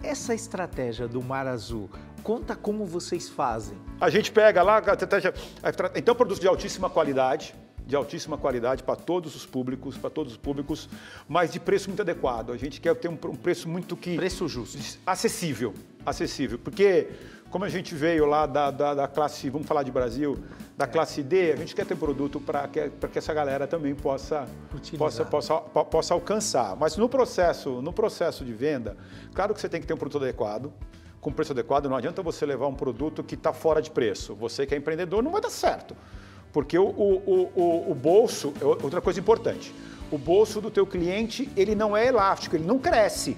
Essa 0.00 0.32
estratégia 0.32 1.08
do 1.08 1.20
Mar 1.20 1.48
Azul, 1.48 1.90
conta 2.22 2.54
como 2.54 2.86
vocês 2.86 3.28
fazem. 3.28 3.76
A 4.00 4.08
gente 4.08 4.30
pega 4.30 4.62
lá, 4.62 4.80
então 5.96 6.14
produtos 6.14 6.38
de 6.38 6.46
altíssima 6.46 6.88
qualidade, 6.88 7.52
de 7.84 7.96
altíssima 7.96 8.38
qualidade 8.38 8.84
para 8.84 8.94
todos 8.94 9.34
os 9.34 9.44
públicos, 9.44 9.98
para 9.98 10.08
todos 10.08 10.34
os 10.34 10.38
públicos, 10.38 10.88
mas 11.28 11.50
de 11.50 11.58
preço 11.58 11.88
muito 11.88 12.00
adequado. 12.00 12.52
A 12.52 12.56
gente 12.56 12.80
quer 12.80 12.94
ter 12.94 13.08
um, 13.08 13.18
um 13.24 13.34
preço 13.34 13.68
muito 13.68 13.96
que 13.96 14.14
preço 14.14 14.46
justo, 14.46 14.78
acessível, 15.04 15.74
acessível, 16.06 16.60
porque 16.60 17.08
como 17.54 17.64
a 17.64 17.68
gente 17.68 17.94
veio 17.94 18.26
lá 18.26 18.46
da, 18.46 18.68
da, 18.72 18.94
da, 18.94 19.06
classe, 19.06 19.48
vamos 19.48 19.68
falar 19.68 19.84
de 19.84 19.92
Brasil, 19.92 20.36
da 20.76 20.88
classe 20.88 21.22
D, 21.22 21.52
a 21.52 21.56
gente 21.56 21.72
quer 21.72 21.86
ter 21.86 21.94
produto 21.94 22.40
para 22.40 22.66
que, 22.66 22.90
que 22.90 23.16
essa 23.16 23.32
galera 23.32 23.64
também 23.64 23.94
possa, 23.94 24.48
possa, 24.98 25.24
possa, 25.24 25.60
possa 25.60 26.14
alcançar. 26.14 26.74
Mas 26.74 26.96
no 26.96 27.08
processo, 27.08 27.80
no 27.80 27.92
processo 27.92 28.44
de 28.44 28.52
venda, 28.52 28.96
claro 29.32 29.54
que 29.54 29.60
você 29.60 29.68
tem 29.68 29.80
que 29.80 29.86
ter 29.86 29.94
um 29.94 29.96
produto 29.96 30.24
adequado, 30.24 30.72
com 31.20 31.30
preço 31.30 31.52
adequado. 31.52 31.88
Não 31.88 31.96
adianta 31.96 32.24
você 32.24 32.44
levar 32.44 32.66
um 32.66 32.74
produto 32.74 33.22
que 33.22 33.36
está 33.36 33.52
fora 33.52 33.80
de 33.80 33.92
preço. 33.92 34.34
Você 34.34 34.66
que 34.66 34.74
é 34.74 34.76
empreendedor 34.76 35.22
não 35.22 35.30
vai 35.30 35.40
dar 35.40 35.50
certo. 35.50 35.96
Porque 36.52 36.76
o, 36.76 36.88
o, 36.88 37.52
o, 37.54 37.90
o 37.92 37.94
bolso, 37.94 38.52
é 38.60 38.64
outra 38.64 39.00
coisa 39.00 39.20
importante, 39.20 39.72
o 40.10 40.18
bolso 40.18 40.60
do 40.60 40.72
teu 40.72 40.84
cliente, 40.84 41.48
ele 41.56 41.76
não 41.76 41.96
é 41.96 42.08
elástico, 42.08 42.56
ele 42.56 42.66
não 42.66 42.80
cresce. 42.80 43.36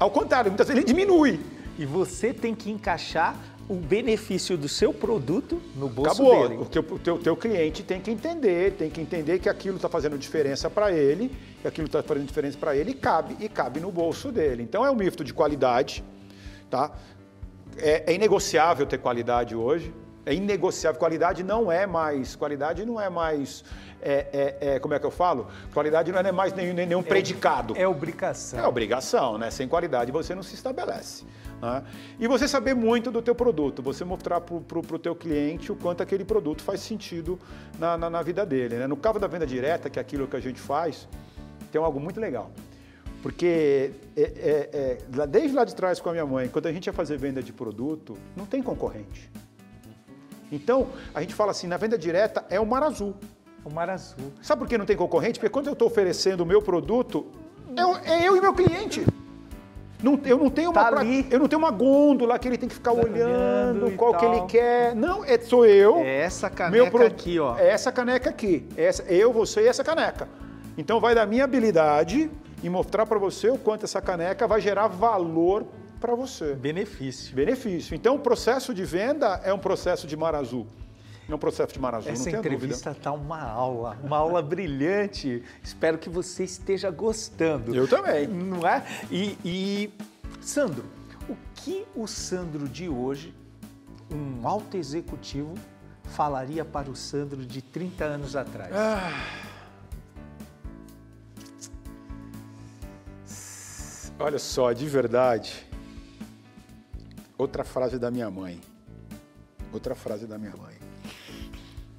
Ao 0.00 0.10
contrário, 0.10 0.50
muitas 0.50 0.66
vezes 0.66 0.82
ele 0.82 0.92
diminui. 0.92 1.38
E 1.78 1.86
você 1.86 2.34
tem 2.34 2.54
que 2.54 2.70
encaixar 2.70 3.34
o 3.68 3.74
benefício 3.74 4.56
do 4.56 4.68
seu 4.68 4.92
produto 4.92 5.60
no 5.76 5.88
bolso 5.88 6.22
Acabou. 6.22 6.48
dele. 6.48 6.60
O 6.60 6.64
teu, 6.66 6.82
o 6.82 6.98
teu, 6.98 7.18
teu 7.18 7.36
cliente 7.36 7.82
tem 7.82 8.00
que 8.00 8.10
entender, 8.10 8.72
tem 8.72 8.90
que 8.90 9.00
entender 9.00 9.38
que 9.38 9.48
aquilo 9.48 9.76
está 9.76 9.88
fazendo 9.88 10.18
diferença 10.18 10.68
para 10.68 10.92
ele, 10.92 11.30
que 11.60 11.68
aquilo 11.68 11.86
está 11.86 12.02
fazendo 12.02 12.26
diferença 12.26 12.58
para 12.58 12.76
ele 12.76 12.90
e 12.90 12.94
cabe, 12.94 13.36
e 13.40 13.48
cabe 13.48 13.80
no 13.80 13.90
bolso 13.90 14.32
dele. 14.32 14.62
Então 14.62 14.84
é 14.84 14.90
um 14.90 14.94
misto 14.94 15.24
de 15.24 15.32
qualidade, 15.32 16.04
tá? 16.68 16.92
É, 17.78 18.12
é 18.12 18.14
inegociável 18.14 18.84
ter 18.86 18.98
qualidade 18.98 19.54
hoje. 19.54 19.92
É 20.24 20.34
inegociável. 20.34 20.98
Qualidade 20.98 21.42
não 21.42 21.70
é 21.70 21.86
mais. 21.86 22.36
Qualidade 22.36 22.84
não 22.84 23.00
é 23.00 23.08
mais. 23.10 23.64
É, 24.00 24.56
é, 24.60 24.74
é, 24.74 24.78
como 24.78 24.94
é 24.94 24.98
que 24.98 25.06
eu 25.06 25.10
falo? 25.10 25.48
Qualidade 25.72 26.10
não 26.10 26.18
é 26.18 26.32
mais 26.32 26.52
nenhum, 26.52 26.74
nenhum 26.74 27.02
predicado. 27.02 27.74
É 27.76 27.86
obrigação. 27.86 28.58
É 28.58 28.66
obrigação, 28.66 29.38
né? 29.38 29.50
Sem 29.50 29.68
qualidade 29.68 30.10
você 30.10 30.34
não 30.34 30.42
se 30.42 30.54
estabelece. 30.54 31.24
Né? 31.60 31.84
E 32.18 32.26
você 32.26 32.48
saber 32.48 32.74
muito 32.74 33.10
do 33.10 33.22
teu 33.22 33.34
produto, 33.34 33.80
você 33.82 34.04
mostrar 34.04 34.40
para 34.40 34.78
o 34.78 34.98
teu 34.98 35.14
cliente 35.14 35.70
o 35.70 35.76
quanto 35.76 36.02
aquele 36.02 36.24
produto 36.24 36.62
faz 36.62 36.80
sentido 36.80 37.38
na, 37.78 37.96
na, 37.96 38.10
na 38.10 38.22
vida 38.22 38.44
dele. 38.44 38.76
Né? 38.76 38.86
No 38.86 38.96
caso 38.96 39.20
da 39.20 39.28
venda 39.28 39.46
direta, 39.46 39.88
que 39.88 39.98
é 39.98 40.02
aquilo 40.02 40.26
que 40.26 40.36
a 40.36 40.40
gente 40.40 40.60
faz, 40.60 41.08
tem 41.70 41.80
algo 41.80 42.00
muito 42.00 42.20
legal. 42.20 42.50
Porque 43.22 43.92
é, 44.16 44.22
é, 44.22 44.98
é, 45.20 45.26
desde 45.28 45.56
lá 45.56 45.64
de 45.64 45.76
trás 45.76 46.00
com 46.00 46.08
a 46.08 46.12
minha 46.12 46.26
mãe, 46.26 46.48
quando 46.48 46.66
a 46.66 46.72
gente 46.72 46.88
ia 46.88 46.92
fazer 46.92 47.16
venda 47.16 47.40
de 47.40 47.52
produto, 47.52 48.18
não 48.36 48.44
tem 48.44 48.60
concorrente. 48.60 49.30
Então, 50.52 50.88
a 51.14 51.20
gente 51.22 51.34
fala 51.34 51.50
assim, 51.50 51.66
na 51.66 51.78
venda 51.78 51.96
direta 51.96 52.44
é 52.50 52.60
o 52.60 52.66
mar 52.66 52.82
azul. 52.82 53.14
O 53.64 53.72
mar 53.72 53.88
azul. 53.88 54.30
Sabe 54.42 54.60
por 54.60 54.68
que 54.68 54.76
não 54.76 54.84
tem 54.84 54.96
concorrente? 54.96 55.38
Porque 55.40 55.48
quando 55.50 55.68
eu 55.68 55.72
estou 55.72 55.88
oferecendo 55.88 56.42
o 56.42 56.46
meu 56.46 56.60
produto, 56.60 57.26
é, 58.04 58.12
é 58.12 58.28
eu 58.28 58.36
e 58.36 58.40
meu 58.40 58.52
cliente. 58.52 59.06
Não, 60.02 60.20
eu, 60.24 60.36
não 60.36 60.50
tenho 60.50 60.72
Tá 60.72 60.90
uma, 60.90 61.00
ali. 61.00 61.26
eu 61.30 61.38
não 61.38 61.46
tenho 61.48 61.60
uma 61.60 61.70
gôndola 61.70 62.36
que 62.38 62.48
ele 62.48 62.58
tem 62.58 62.68
que 62.68 62.74
ficar 62.74 62.90
Tá 62.92 63.00
olhando, 63.00 63.14
olhando 63.30 63.88
e 63.88 63.96
qual 63.96 64.14
que 64.14 64.24
ele 64.26 64.42
quer. 64.42 64.94
Não, 64.96 65.24
é, 65.24 65.38
sou 65.38 65.64
eu. 65.64 65.98
É 65.98 66.22
essa 66.22 66.50
caneca 66.50 66.90
pro- 66.90 67.06
aqui, 67.06 67.38
ó. 67.38 67.56
É 67.56 67.68
essa 67.70 67.90
caneca 67.92 68.28
aqui. 68.28 68.66
Essa, 68.76 69.04
eu, 69.04 69.32
você 69.32 69.62
e 69.62 69.68
essa 69.68 69.84
caneca. 69.84 70.28
Então 70.76 70.98
vai 71.00 71.14
da 71.14 71.24
minha 71.24 71.44
habilidade 71.44 72.28
em 72.64 72.68
mostrar 72.68 73.06
para 73.06 73.18
você 73.18 73.48
o 73.48 73.56
quanto 73.56 73.84
essa 73.84 74.00
caneca 74.02 74.46
vai 74.48 74.60
gerar 74.60 74.88
valor 74.88 75.66
para 76.02 76.16
você. 76.16 76.54
Benefício. 76.56 77.34
Benefício. 77.34 77.94
Então 77.94 78.16
o 78.16 78.18
processo 78.18 78.74
de 78.74 78.84
venda 78.84 79.40
é 79.44 79.54
um 79.54 79.58
processo 79.58 80.06
de 80.06 80.16
mar 80.16 80.34
azul. 80.34 80.66
É 81.28 81.34
um 81.34 81.38
processo 81.38 81.72
de 81.72 81.78
mar 81.78 81.94
azul, 81.94 82.10
Essa 82.10 82.30
entrevista 82.30 82.90
está 82.90 83.12
uma 83.12 83.40
aula, 83.40 83.96
uma 84.02 84.18
aula 84.18 84.42
brilhante. 84.42 85.42
Espero 85.62 85.96
que 85.96 86.10
você 86.10 86.42
esteja 86.42 86.90
gostando. 86.90 87.74
Eu 87.74 87.86
também. 87.86 88.26
Não 88.26 88.66
é? 88.68 88.84
E, 89.10 89.38
e, 89.44 89.94
Sandro, 90.40 90.84
o 91.28 91.36
que 91.54 91.86
o 91.94 92.08
Sandro 92.08 92.68
de 92.68 92.88
hoje, 92.88 93.32
um 94.10 94.46
alto 94.46 94.76
executivo, 94.76 95.54
falaria 96.02 96.64
para 96.64 96.90
o 96.90 96.96
Sandro 96.96 97.46
de 97.46 97.62
30 97.62 98.04
anos 98.04 98.34
atrás? 98.34 98.72
Olha 104.18 104.38
só, 104.38 104.72
de 104.72 104.86
verdade. 104.86 105.71
Outra 107.38 107.64
frase 107.64 107.98
da 107.98 108.10
minha 108.10 108.30
mãe. 108.30 108.60
Outra 109.72 109.94
frase 109.94 110.26
da 110.26 110.38
minha 110.38 110.54
mãe. 110.56 110.74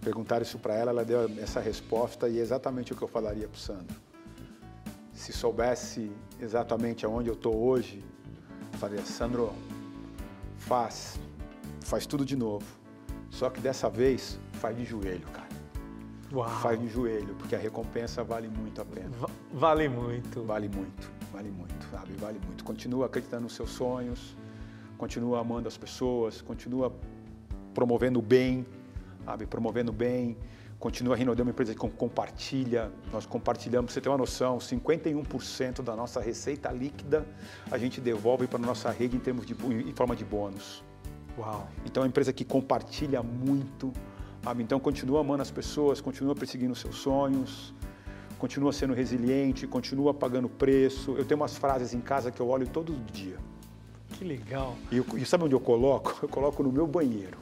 Perguntaram 0.01 0.43
isso 0.43 0.59
para 0.59 0.73
ela, 0.75 0.91
ela 0.91 1.05
deu 1.05 1.29
essa 1.39 1.59
resposta 1.59 2.27
e 2.27 2.37
é 2.37 2.41
exatamente 2.41 2.91
o 2.93 2.95
que 2.95 3.01
eu 3.01 3.07
falaria 3.07 3.47
para 3.47 3.55
o 3.55 3.59
Sandro. 3.59 3.95
Se 5.13 5.31
soubesse 5.31 6.11
exatamente 6.41 7.05
aonde 7.05 7.29
eu 7.29 7.35
estou 7.35 7.55
hoje, 7.55 8.03
eu 8.73 8.79
falaria, 8.79 9.05
Sandro, 9.05 9.53
faz, 10.57 11.19
faz 11.81 12.05
tudo 12.05 12.25
de 12.25 12.35
novo. 12.35 12.65
Só 13.29 13.49
que 13.49 13.61
dessa 13.61 13.89
vez, 13.89 14.37
faz 14.53 14.75
de 14.77 14.83
joelho, 14.83 15.25
cara. 15.27 15.47
Uau, 16.33 16.49
Faz 16.61 16.79
de 16.79 16.87
joelho, 16.89 17.35
porque 17.35 17.55
a 17.55 17.59
recompensa 17.59 18.23
vale 18.23 18.47
muito 18.47 18.81
a 18.81 18.85
pena. 18.85 19.09
va- 19.17 19.29
vale 19.53 19.87
muito. 19.87 20.43
Vale 20.43 20.67
muito, 20.67 21.11
vale 21.31 21.49
muito, 21.49 21.85
sabe? 21.89 22.13
Vale 22.13 22.39
muito. 22.45 22.63
Continua 22.63 23.05
acreditando 23.05 23.43
nos 23.43 23.55
seus 23.55 23.69
sonhos, 23.69 24.35
continua 25.03 25.41
amando 25.41 25.67
as 25.67 25.77
pessoas, 25.77 26.41
continua 26.41 26.89
promovendo 27.73 28.19
o 28.19 28.21
bem, 28.21 28.65
sabe? 29.25 29.45
Promovendo 29.45 29.91
o 29.91 29.93
bem. 29.93 30.37
Continua 30.79 31.17
a 31.17 31.41
uma 31.41 31.51
empresa 31.51 31.73
que 31.73 31.79
com- 31.79 31.89
compartilha, 31.89 32.89
nós 33.11 33.25
compartilhamos, 33.25 33.87
pra 33.87 33.93
você 33.93 34.01
ter 34.01 34.09
uma 34.09 34.17
noção, 34.17 34.57
51% 34.59 35.81
da 35.81 35.93
nossa 35.93 36.21
receita 36.21 36.71
líquida 36.71 37.25
a 37.69 37.77
gente 37.77 37.99
devolve 37.99 38.47
para 38.47 38.59
a 38.63 38.65
nossa 38.65 38.89
rede 38.91 39.17
em, 39.17 39.19
termos 39.19 39.45
de, 39.45 39.53
em 39.89 39.93
forma 39.93 40.15
de 40.15 40.23
bônus. 40.23 40.83
Uau. 41.37 41.67
Então 41.85 42.01
é 42.01 42.05
uma 42.05 42.09
empresa 42.09 42.31
que 42.31 42.45
compartilha 42.45 43.21
muito, 43.21 43.91
sabe? 44.41 44.63
Então 44.63 44.79
continua 44.79 45.19
amando 45.19 45.41
as 45.41 45.51
pessoas, 45.51 45.99
continua 45.99 46.33
perseguindo 46.33 46.71
os 46.71 46.79
seus 46.79 46.95
sonhos, 46.95 47.73
continua 48.39 48.71
sendo 48.71 48.93
resiliente, 48.93 49.67
continua 49.67 50.13
pagando 50.13 50.47
preço. 50.47 51.15
Eu 51.17 51.25
tenho 51.25 51.41
umas 51.41 51.57
frases 51.57 51.93
em 51.93 52.01
casa 52.01 52.31
que 52.31 52.41
eu 52.41 52.47
olho 52.47 52.67
todo 52.67 52.93
dia. 53.11 53.37
Que 54.13 54.23
legal. 54.23 54.75
E, 54.91 54.97
eu- 54.97 55.05
e 55.15 55.25
sabe 55.25 55.43
onde 55.43 55.53
eu 55.55 55.59
coloco? 55.59 56.17
Eu 56.23 56.29
coloco 56.29 56.63
no 56.63 56.71
meu 56.71 56.87
banheiro. 56.87 57.37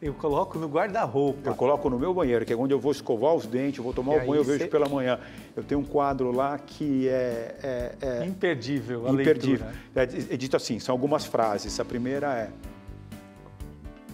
Eu 0.00 0.12
coloco 0.14 0.58
no 0.58 0.66
guarda-roupa. 0.68 1.50
Eu 1.50 1.54
coloco 1.54 1.88
no 1.88 1.96
meu 1.98 2.12
banheiro, 2.12 2.44
que 2.44 2.52
é 2.52 2.56
onde 2.56 2.74
eu 2.74 2.80
vou 2.80 2.90
escovar 2.90 3.34
os 3.34 3.46
dentes, 3.46 3.78
eu 3.78 3.84
vou 3.84 3.92
tomar 3.92 4.14
E 4.14 4.16
o 4.16 4.20
banho, 4.26 4.34
eu 4.40 4.44
vejo 4.44 4.64
cê- 4.64 4.66
pela 4.68 4.88
manhã. 4.88 5.20
Eu 5.54 5.62
tenho 5.62 5.80
um 5.80 5.84
quadro 5.84 6.32
lá 6.32 6.58
que 6.58 7.06
é- 7.08 7.54
é- 8.02 8.20
é 8.22 8.24
Imperdível 8.26 9.06
a 9.06 9.10
imperdível. 9.12 9.64
É, 9.94 10.02
é 10.02 10.36
dito 10.36 10.56
assim, 10.56 10.80
são 10.80 10.92
algumas 10.92 11.24
frases. 11.24 11.78
A 11.78 11.84
primeira 11.84 12.26
é, 12.36 12.50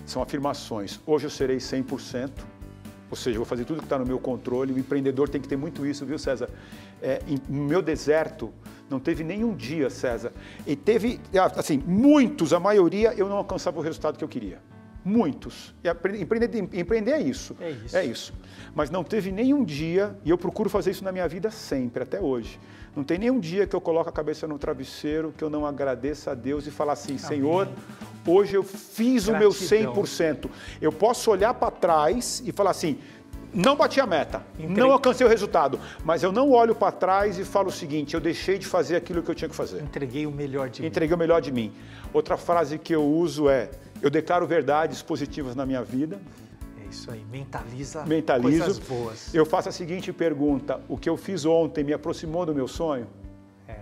são 0.05 0.21
afirmações. 0.23 1.01
Hoje 1.07 1.27
eu 1.27 1.31
serei 1.31 1.57
100%, 1.59 2.33
Ou 3.11 3.17
seja, 3.17 3.37
eu 3.37 3.41
vou 3.41 3.47
fazer 3.47 3.65
tudo 3.65 3.79
que 3.79 3.87
está 3.87 3.99
no 3.99 4.05
meu 4.05 4.19
controle. 4.19 4.71
O 4.75 4.79
empreendedor 4.79 5.31
tem 5.31 5.41
que 5.41 5.49
ter 5.49 5.57
muito 5.57 5.87
isso, 5.87 6.05
viu, 6.05 6.19
César? 6.19 6.51
É, 7.01 7.23
em, 7.27 7.41
no 7.49 7.65
meu 7.65 7.81
deserto, 7.81 8.53
não 8.91 8.99
teve 8.99 9.23
nenhum 9.23 9.55
dia, 9.55 9.91
César. 9.91 10.33
E 10.67 10.75
teve, 10.75 11.21
assim, 11.57 11.83
muitos, 11.87 12.53
a 12.53 12.61
maioria, 12.61 13.13
eu 13.15 13.29
não 13.29 13.37
alcançava 13.37 13.79
o 13.79 13.83
resultado 13.83 14.17
que 14.17 14.25
eu 14.25 14.29
queria. 14.29 14.59
Muitos. 15.05 15.75
E 15.83 15.89
empreender, 16.21 16.69
empreender 16.73 17.13
é 17.13 17.21
isso. 17.21 17.57
É 17.61 17.71
isso. 17.71 17.97
É 17.97 18.05
isso. 18.05 18.35
Mas 18.75 18.91
não 18.91 19.03
teve 19.03 19.33
nenhum 19.33 19.65
dia, 19.65 20.17
e 20.25 20.31
eu 20.31 20.37
procuro 20.37 20.69
fazer 20.69 20.91
isso 20.91 21.05
na 21.05 21.13
minha 21.13 21.27
vida 21.27 21.51
sempre, 21.51 22.03
até 22.03 22.21
hoje. 22.21 22.61
Não 22.95 23.05
tem 23.05 23.19
nenhum 23.19 23.39
dia 23.39 23.67
que 23.67 23.77
eu 23.77 23.81
coloco 23.81 24.09
a 24.09 24.13
cabeça 24.13 24.47
no 24.47 24.59
travesseiro 24.59 25.33
que 25.37 25.45
eu 25.45 25.49
não 25.49 25.65
agradeça 25.65 26.33
a 26.33 26.35
Deus 26.35 26.67
e 26.67 26.71
falar 26.71 26.95
assim, 26.95 27.13
Amém. 27.13 27.19
Senhor, 27.19 27.69
hoje 28.27 28.57
eu 28.57 28.63
fiz 28.63 29.27
Gratidão. 29.27 29.37
o 29.37 29.39
meu 29.39 29.51
100%. 29.51 30.51
Eu 30.81 30.93
posso 30.93 31.31
olhar 31.31 31.55
para 31.55 31.71
trás 31.71 32.43
e 32.45 32.53
falar 32.53 32.71
assim, 32.71 32.99
não 33.53 33.77
bati 33.77 34.01
a 34.01 34.07
meta, 34.07 34.43
Entrei. 34.59 34.77
não 34.77 34.93
alcancei 34.93 35.27
o 35.27 35.31
resultado, 35.31 35.81
mas 36.05 36.23
eu 36.23 36.31
não 36.31 36.51
olho 36.51 36.75
para 36.75 36.93
trás 36.93 37.39
e 37.39 37.45
falo 37.45 37.69
o 37.69 37.73
seguinte: 37.73 38.15
eu 38.15 38.21
deixei 38.21 38.59
de 38.59 38.67
fazer 38.67 38.97
aquilo 38.97 39.23
que 39.23 39.31
eu 39.31 39.35
tinha 39.35 39.49
que 39.49 39.57
fazer. 39.57 39.83
Entreguei 39.83 40.27
o 40.27 40.31
melhor 40.31 40.69
de 40.69 40.81
Entreguei 40.81 40.83
mim. 40.83 40.89
Entreguei 40.89 41.15
o 41.15 41.19
melhor 41.19 41.41
de 41.41 41.53
mim. 41.53 41.73
Outra 42.13 42.37
frase 42.37 42.79
que 42.79 42.95
eu 42.95 43.05
uso 43.05 43.49
é: 43.49 43.71
eu 44.03 44.11
declaro 44.11 44.47
verdades 44.47 45.03
positivas 45.03 45.55
na 45.57 45.65
minha 45.67 45.83
vida. 45.83 46.21
É 46.85 46.89
isso 46.91 47.11
aí, 47.11 47.25
mentaliza 47.31 48.05
Mentalizo. 48.07 48.65
coisas 48.65 48.79
boas. 48.79 49.35
Eu 49.35 49.45
faço 49.47 49.69
a 49.69 49.73
seguinte 49.73 50.13
pergunta: 50.13 50.81
o 50.89 50.97
que 50.97 51.09
eu 51.09 51.17
fiz 51.17 51.45
ontem 51.45 51.85
me 51.85 51.93
aproximou 51.93 52.45
do 52.47 52.55
meu 52.55 52.69
sonho? 52.69 53.07
É. 53.67 53.77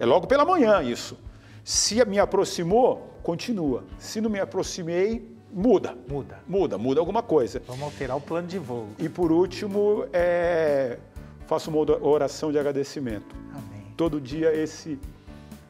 É 0.00 0.06
logo 0.06 0.26
pela 0.26 0.44
manhã 0.44 0.82
isso. 0.82 1.18
Se 1.64 2.02
me 2.06 2.18
aproximou, 2.18 3.18
continua. 3.22 3.84
Se 3.98 4.20
não 4.20 4.30
me 4.30 4.40
aproximei, 4.40 5.37
muda. 5.52 5.96
Muda. 6.08 6.40
Muda, 6.46 6.78
muda 6.78 7.00
alguma 7.00 7.22
coisa. 7.22 7.62
Vamos 7.66 7.82
alterar 7.82 8.16
o 8.16 8.20
plano 8.20 8.46
de 8.46 8.58
voo. 8.58 8.88
E 8.98 9.08
por 9.08 9.32
último, 9.32 10.06
é, 10.12 10.98
faço 11.46 11.70
uma 11.70 11.80
oração 12.06 12.52
de 12.52 12.58
agradecimento. 12.58 13.34
Amém. 13.52 13.86
Todo 13.96 14.20
dia 14.20 14.54
esse, 14.54 14.98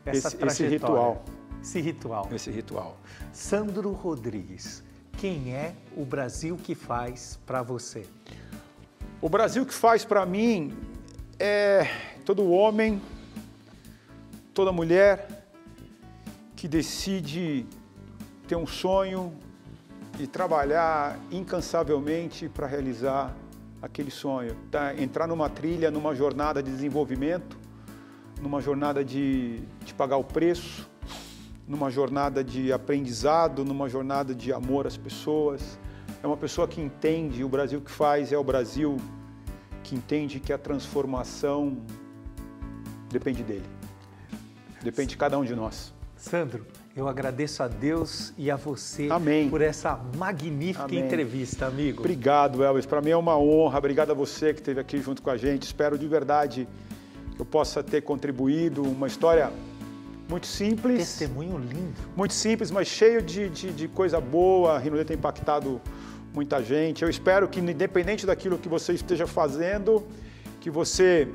esse, 0.07 0.45
esse 0.45 0.67
ritual. 0.67 1.25
Esse 1.63 1.81
ritual. 1.81 2.29
Esse 2.33 2.51
ritual. 2.51 2.97
Sandro 3.33 3.93
Rodrigues, 3.93 4.83
quem 5.17 5.55
é 5.55 5.75
o 5.97 6.05
Brasil 6.05 6.57
que 6.57 6.75
faz 6.75 7.39
para 7.47 7.63
você? 7.63 8.07
O 9.21 9.29
Brasil 9.29 9.67
que 9.67 9.75
faz 9.75 10.05
para 10.05 10.25
mim 10.25 10.77
é 11.39 11.87
todo 12.25 12.49
homem, 12.51 13.01
toda 14.55 14.71
mulher 14.71 15.29
que 16.55 16.69
decide 16.69 17.67
ter 18.47 18.57
um 18.57 18.67
sonho 18.67 19.33
e 20.19 20.27
trabalhar 20.27 21.19
incansavelmente 21.31 22.49
para 22.49 22.67
realizar 22.67 23.35
aquele 23.81 24.11
sonho, 24.11 24.57
tá? 24.71 24.95
entrar 25.01 25.27
numa 25.29 25.49
trilha, 25.49 25.91
numa 25.91 26.15
jornada 26.15 26.63
de 26.63 26.71
desenvolvimento, 26.71 27.57
numa 28.41 28.61
jornada 28.61 29.05
de, 29.05 29.61
de 29.85 29.95
pagar 29.95 30.17
o 30.17 30.25
preço, 30.25 30.91
numa 31.67 31.91
jornada 31.91 32.43
de 32.43 32.73
aprendizado, 32.73 33.65
numa 33.65 33.89
jornada 33.89 34.35
de 34.35 34.53
amor 34.53 34.87
às 34.87 34.97
pessoas. 34.97 35.79
É 36.23 36.27
uma 36.27 36.37
pessoa 36.37 36.67
que 36.67 36.81
entende, 36.81 37.45
o 37.45 37.49
Brasil 37.49 37.81
que 37.81 37.91
faz 37.91 38.33
é 38.33 38.39
o 38.39 38.43
Brasil 38.43 38.97
que 39.85 39.95
entende 39.95 40.41
que 40.41 40.53
a 40.53 40.59
transformação 40.59 41.79
depende 43.11 43.43
dele. 43.43 43.67
Depende 44.83 45.11
de 45.11 45.17
cada 45.17 45.39
um 45.39 45.45
de 45.45 45.55
nós. 45.55 45.95
Sandro, 46.17 46.67
eu 46.99 47.07
agradeço 47.07 47.63
a 47.63 47.69
Deus 47.69 48.33
e 48.37 48.51
a 48.51 48.57
você 48.57 49.09
Amém. 49.09 49.49
por 49.49 49.63
essa 49.63 50.01
magnífica 50.17 50.85
Amém. 50.85 50.99
entrevista, 50.99 51.67
amigo. 51.67 52.01
Obrigado, 52.01 52.65
Elvis. 52.65 52.87
Para 52.87 53.01
mim 53.01 53.11
é 53.11 53.17
uma 53.17 53.39
honra. 53.39 53.79
Obrigado 53.79 54.11
a 54.11 54.15
você 54.15 54.53
que 54.53 54.59
esteve 54.59 54.81
aqui 54.81 55.01
junto 55.01 55.23
com 55.23 55.31
a 55.31 55.37
gente. 55.37 55.63
Espero 55.63 55.97
de 55.97 56.09
verdade 56.09 56.67
que 57.37 57.41
eu 57.41 57.47
possa 57.47 57.85
ter 57.85 58.03
contribuído. 58.03 58.83
Uma 58.83 59.07
história 59.07 59.53
muito 60.29 60.49
simples. 60.49 60.99
Testemunho 60.99 61.57
lindo. 61.57 61.95
Muito 62.17 62.35
simples, 62.35 62.69
mas 62.73 62.89
cheio 62.89 63.23
de, 63.23 63.49
de, 63.49 63.71
de 63.71 63.87
coisa 63.87 64.21
boa. 64.21 64.75
A 64.75 64.79
Rinode 64.79 65.05
tem 65.05 65.17
impactado 65.17 65.81
muita 66.35 66.61
gente. 66.61 67.05
Eu 67.05 67.09
espero 67.09 67.47
que, 67.47 67.61
independente 67.61 68.27
daquilo 68.27 68.59
que 68.59 68.69
você 68.69 68.93
esteja 68.93 69.27
fazendo, 69.27 70.05
que 70.61 70.69
você 70.69 71.29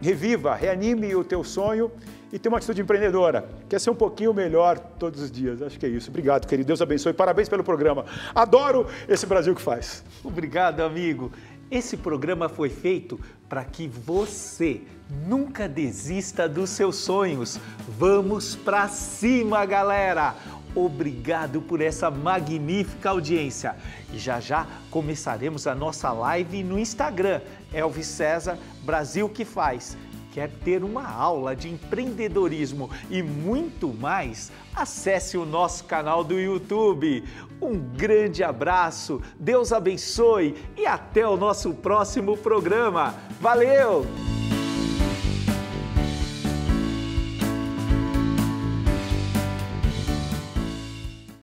reviva, 0.00 0.54
reanime 0.54 1.14
o 1.14 1.22
teu 1.22 1.44
sonho 1.44 1.90
e 2.32 2.38
tenha 2.38 2.50
uma 2.50 2.58
atitude 2.58 2.80
empreendedora. 2.80 3.46
Quer 3.68 3.78
ser 3.78 3.90
um 3.90 3.94
pouquinho 3.94 4.32
melhor 4.32 4.78
todos 4.78 5.20
os 5.20 5.30
dias. 5.30 5.60
Acho 5.60 5.78
que 5.78 5.86
é 5.86 5.88
isso. 5.88 6.10
Obrigado, 6.10 6.46
querido. 6.46 6.66
Deus 6.66 6.80
abençoe. 6.80 7.12
Parabéns 7.12 7.48
pelo 7.48 7.62
programa. 7.62 8.06
Adoro 8.34 8.86
esse 9.08 9.26
Brasil 9.26 9.54
que 9.54 9.60
faz. 9.60 10.02
Obrigado, 10.24 10.80
amigo. 10.80 11.30
Esse 11.70 11.96
programa 11.96 12.48
foi 12.48 12.68
feito 12.68 13.20
para 13.48 13.64
que 13.64 13.88
você 13.88 14.80
nunca 15.26 15.68
desista 15.68 16.48
dos 16.48 16.70
seus 16.70 16.96
sonhos. 16.96 17.58
Vamos 17.98 18.56
para 18.56 18.88
cima, 18.88 19.64
galera! 19.64 20.34
Obrigado 20.74 21.60
por 21.60 21.82
essa 21.82 22.10
magnífica 22.10 23.10
audiência. 23.10 23.76
E 24.12 24.18
já 24.18 24.40
já 24.40 24.66
começaremos 24.90 25.66
a 25.66 25.74
nossa 25.74 26.10
live 26.12 26.64
no 26.64 26.78
Instagram, 26.78 27.42
Elvis 27.72 28.06
César 28.06 28.58
Brasil 28.82 29.28
que 29.28 29.44
faz. 29.44 29.96
Quer 30.32 30.50
ter 30.64 30.82
uma 30.82 31.06
aula 31.06 31.54
de 31.54 31.68
empreendedorismo 31.68 32.90
e 33.10 33.22
muito 33.22 33.92
mais? 33.92 34.50
Acesse 34.74 35.36
o 35.36 35.44
nosso 35.44 35.84
canal 35.84 36.24
do 36.24 36.40
YouTube. 36.40 37.22
Um 37.60 37.78
grande 37.78 38.42
abraço, 38.42 39.20
Deus 39.38 39.72
abençoe 39.72 40.56
e 40.74 40.86
até 40.86 41.28
o 41.28 41.36
nosso 41.36 41.74
próximo 41.74 42.34
programa. 42.34 43.14
Valeu! 43.42 44.06